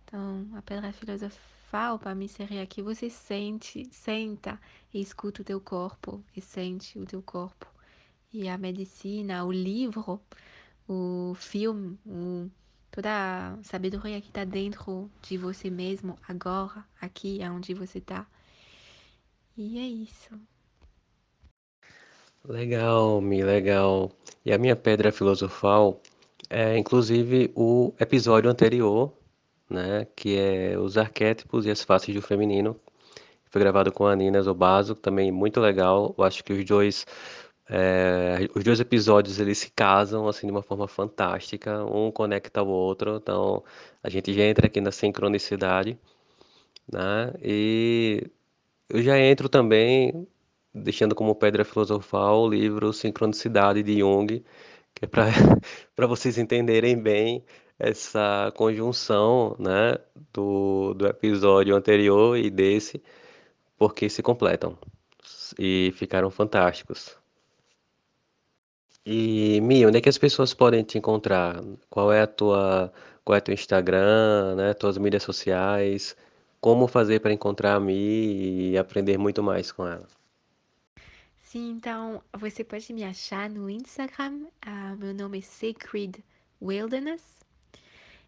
[0.04, 4.60] Então, a pedra filosofal para mim seria que você sente, senta
[4.94, 7.68] e escuta o teu corpo e sente o teu corpo.
[8.32, 10.22] E a medicina, o livro,
[10.88, 12.50] o filme, o
[12.96, 13.10] toda
[13.60, 18.26] a sabedoria que está dentro de você mesmo, agora, aqui, onde você está.
[19.58, 20.32] E é isso.
[22.48, 24.12] Legal, Mi, legal.
[24.46, 26.02] E a minha pedra filosofal
[26.50, 29.12] é, inclusive, o episódio anterior,
[29.70, 32.80] né, que é os arquétipos e as faces do feminino.
[33.50, 36.14] Foi gravado com a Nina Zobaso, também muito legal.
[36.18, 37.06] Eu acho que os dois
[37.70, 42.68] é, os dois episódios eles se casam assim de uma forma fantástica, um conecta o
[42.68, 43.64] outro, então
[44.04, 45.98] a gente já entra aqui na sincronicidade,
[46.92, 47.34] né?
[47.42, 48.30] E
[48.90, 50.28] eu já entro também
[50.74, 54.44] deixando como pedra filosofal o livro Sincronicidade de Jung,
[54.94, 55.26] que é para
[55.96, 57.44] para vocês entenderem bem
[57.80, 59.98] essa conjunção, né,
[60.34, 63.04] do, do episódio anterior e desse,
[63.78, 64.78] porque se completam
[65.60, 67.18] e ficaram fantásticos.
[69.06, 71.62] E, Mi, onde é que as pessoas podem te encontrar?
[71.90, 72.92] Qual é a tua,
[73.24, 74.74] qual é teu Instagram, né?
[74.74, 76.16] Tuas mídias sociais?
[76.60, 80.08] Como fazer para encontrar a Mi e aprender muito mais com ela?
[81.44, 84.48] Sim, então você pode me achar no Instagram.
[84.66, 86.24] Uh, meu nome é Sacred
[86.60, 87.46] Wilderness.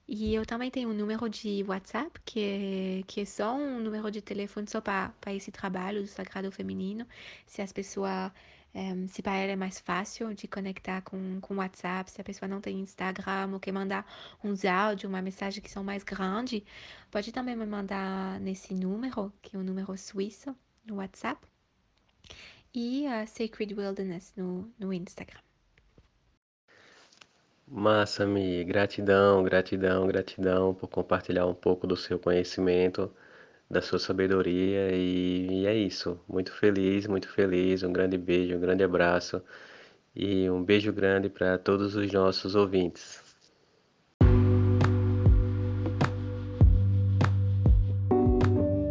[0.07, 4.09] E eu também tenho um número de WhatsApp, que é, que é só um número
[4.11, 7.05] de telefone só para esse trabalho do sagrado feminino.
[7.45, 8.32] Se as pessoas
[8.74, 12.47] um, se para ela é mais fácil de conectar com o WhatsApp, se a pessoa
[12.47, 14.05] não tem Instagram ou quer mandar
[14.43, 16.63] uns áudios, uma mensagem que são mais grande,
[17.09, 20.55] pode também me mandar nesse número, que é um número suíço,
[20.86, 21.41] no WhatsApp.
[22.74, 25.39] E a Sacred Wilderness no, no Instagram.
[27.68, 28.63] Massa, Mi.
[28.63, 33.11] Gratidão, gratidão, gratidão por compartilhar um pouco do seu conhecimento
[33.70, 36.20] da sua sabedoria e, e é isso.
[36.28, 37.84] Muito feliz, muito feliz.
[37.84, 39.41] Um grande beijo, um grande abraço
[40.15, 43.22] e um beijo grande para todos os nossos ouvintes.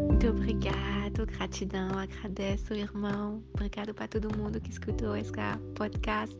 [0.06, 3.42] Muito obrigado, gratidão, agradeço, irmão.
[3.54, 5.32] Obrigado para todo mundo que escutou esse
[5.74, 6.36] podcast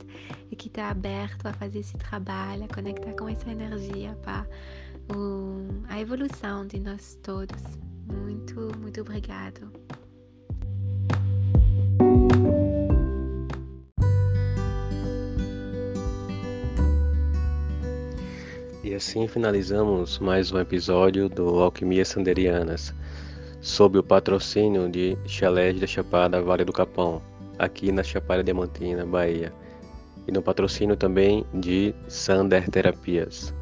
[0.50, 4.46] e que está aberto a fazer esse trabalho, a conectar com essa energia para
[5.88, 7.95] a evolução de nós todos.
[8.06, 9.70] Muito, muito obrigado.
[18.84, 22.94] E assim finalizamos mais um episódio do Alquimia Sanderianas,
[23.60, 27.20] sob o patrocínio de Chalés da Chapada Vale do Capão,
[27.58, 29.52] aqui na Chapada Diamantina, Bahia,
[30.28, 33.52] e no patrocínio também de Sander Terapias.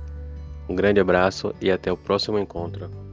[0.68, 3.03] Um grande abraço e até o próximo encontro.